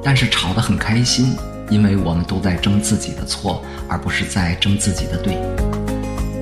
[0.03, 1.35] 但是吵得很开心，
[1.69, 5.37] 因为我们都在争自己的错，而不是在争自己的对。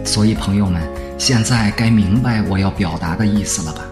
[0.06, 0.82] 所以，朋友们，
[1.18, 3.84] 现在该明白我要表达的意思了吧？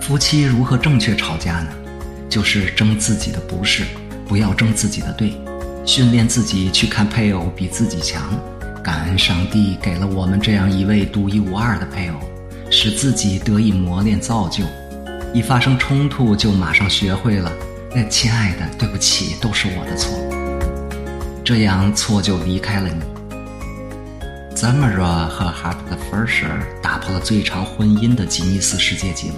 [0.00, 1.68] 夫妻如何正确吵架呢？
[2.32, 3.84] 就是争自己的不是，
[4.26, 5.34] 不要争自己的对。
[5.84, 8.22] 训练自己去看配偶比自己强，
[8.82, 12.14] 感恩上帝给了我们这样一位独一无二的配偶，
[12.70, 14.64] 使自己得以磨练造就。
[15.34, 17.52] 一发生冲突就马上学会了，
[17.94, 20.10] 哎，亲爱的，对不起，都是我的错。
[21.44, 23.02] 这样错就离开了你。
[24.56, 29.34] Zamora 和 Hart 的 Fisher 打破了最长婚姻的吉尼斯世界纪录。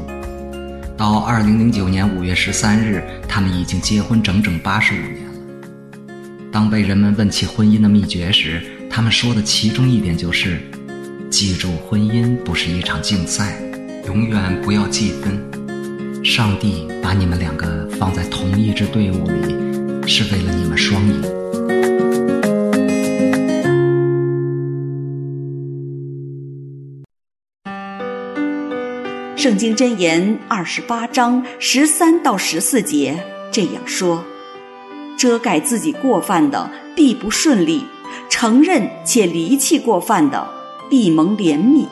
[0.97, 5.33] 到二零零九年五月十三日，他们已经结婚整整八十五年了。
[6.53, 10.61] 当被人们问起婚姻的秘诀时，他们说的其中一点就是：
[11.31, 13.61] 记住，婚姻不是一场竞赛，
[14.07, 15.37] 永远不要计分。
[16.25, 21.44] 上帝把你们两个放在同一支队伍里，是为了你们双赢。
[29.45, 33.23] 圣经箴言二十八章十三到十四节
[33.53, 34.25] 这样说。
[35.19, 37.85] 遮盖自己过犯的必不顺利，
[38.31, 40.49] 承认且离弃过犯的
[40.89, 41.87] 必蒙怜悯。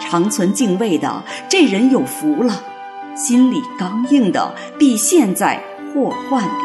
[0.00, 2.64] 常存敬畏的这人有福了，
[3.14, 5.62] 心里刚硬的必陷在
[5.94, 6.64] 祸患里。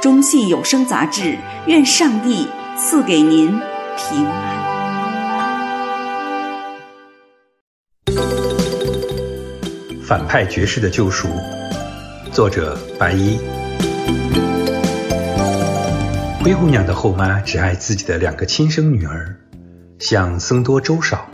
[0.00, 1.36] 中信有声杂志，
[1.66, 2.46] 愿上帝
[2.78, 3.48] 赐给您
[3.96, 4.63] 平安。
[10.14, 11.26] 反派爵士的救赎，
[12.30, 13.36] 作者白衣。
[16.40, 19.34] 灰姑娘的后妈只爱自己的两个亲生女儿，
[19.98, 21.28] 像僧多粥少，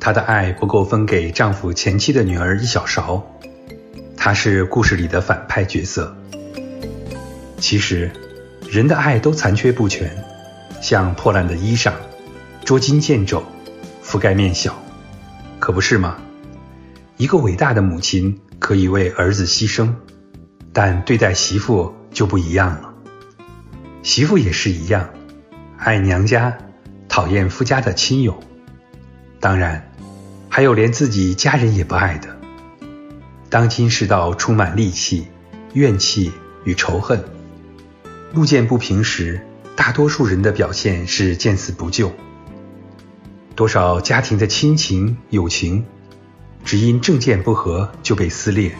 [0.00, 3.22] 她的爱不够分给丈夫前妻的女儿一小勺。
[4.16, 6.16] 她是故事里的反派角色。
[7.58, 8.10] 其实，
[8.66, 10.10] 人的爱都残缺不全，
[10.80, 11.92] 像破烂的衣裳，
[12.64, 13.42] 捉襟见肘，
[14.02, 14.74] 覆盖面小，
[15.58, 16.16] 可不是吗？
[17.16, 19.94] 一个伟大的母亲可以为儿子牺牲，
[20.72, 22.94] 但对待媳妇就不一样了。
[24.02, 25.08] 媳妇也是一样，
[25.78, 26.56] 爱娘家，
[27.08, 28.42] 讨厌夫家的亲友，
[29.38, 29.92] 当然，
[30.48, 32.28] 还有连自己家人也不爱的。
[33.48, 35.26] 当今世道充满戾气、
[35.74, 36.32] 怨气
[36.64, 37.22] 与仇恨，
[38.32, 39.46] 路见不平时，
[39.76, 42.10] 大多数人的表现是见死不救。
[43.54, 45.84] 多少家庭的亲情、友情，
[46.64, 48.74] 只因政见不合就被撕裂。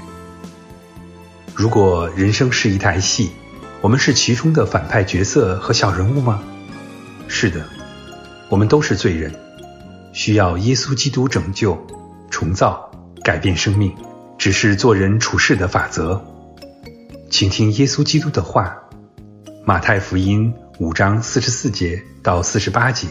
[1.55, 3.31] 如果人生是一台戏，
[3.81, 6.43] 我们是其中的反派角色和小人物吗？
[7.29, 7.67] 是的，
[8.49, 9.33] 我们都是罪人，
[10.13, 11.79] 需要耶稣基督拯救、
[12.31, 12.91] 重造、
[13.23, 13.95] 改变生命，
[14.39, 16.23] 只是做人处事的法则。
[17.31, 18.77] 请听耶稣基督的话，
[19.65, 23.09] 《马太福音》五章四十四节到四十八节。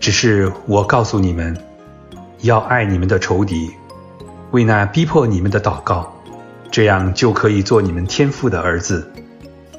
[0.00, 1.56] 只是我告诉你们，
[2.42, 3.70] 要爱你们的仇敌，
[4.50, 6.12] 为那逼迫你们的祷告。
[6.70, 9.10] 这样就可以做你们天父的儿子，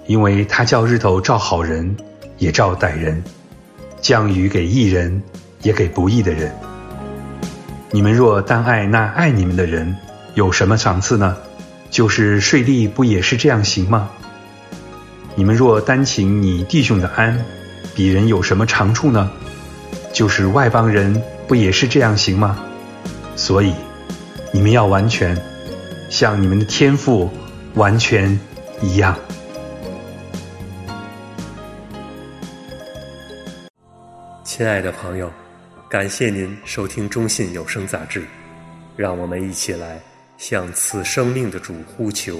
[0.07, 1.95] 因为他叫日头照好人，
[2.37, 3.21] 也照歹人；
[4.01, 5.21] 降雨给义人，
[5.61, 6.51] 也给不义的人。
[7.91, 9.95] 你们若单爱那爱你们的人，
[10.33, 11.37] 有什么赏赐呢？
[11.91, 14.09] 就是税吏不也是这样行吗？
[15.35, 17.45] 你们若单请你弟兄的安，
[17.93, 19.29] 比人有什么长处呢？
[20.13, 22.61] 就是外邦人不也是这样行吗？
[23.37, 23.73] 所以，
[24.51, 25.35] 你们要完全。
[26.09, 27.29] 像你们的天赋
[27.75, 28.37] 完全
[28.81, 29.17] 一样。
[34.43, 35.31] 亲爱的朋友，
[35.89, 38.25] 感谢您收听中信有声杂志，
[38.95, 39.99] 让我们一起来
[40.37, 42.39] 向此生命的主呼求。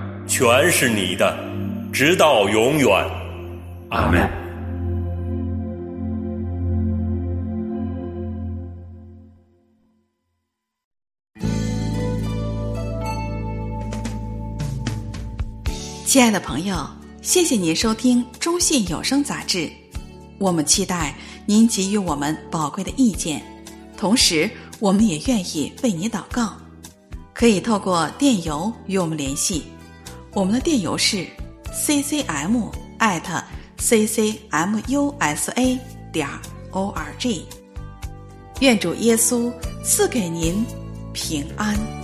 [0.27, 1.37] 全是你的，
[1.91, 2.89] 直到永远。
[3.89, 4.29] 阿门。
[16.05, 16.85] 亲爱的朋友，
[17.21, 19.69] 谢谢您收听中信有声杂志，
[20.39, 21.15] 我们期待
[21.45, 23.41] 您给予我们宝贵的意见，
[23.95, 24.49] 同时
[24.79, 26.53] 我们也愿意为您祷告，
[27.33, 29.63] 可以透过电邮与我们联系，
[30.33, 31.25] 我们的电邮是
[31.73, 33.43] ccm at
[33.77, 35.79] ccmusa
[36.11, 36.27] 点
[36.71, 37.43] org，
[38.61, 39.51] 愿主耶稣
[39.83, 40.65] 赐给您
[41.13, 42.00] 平安。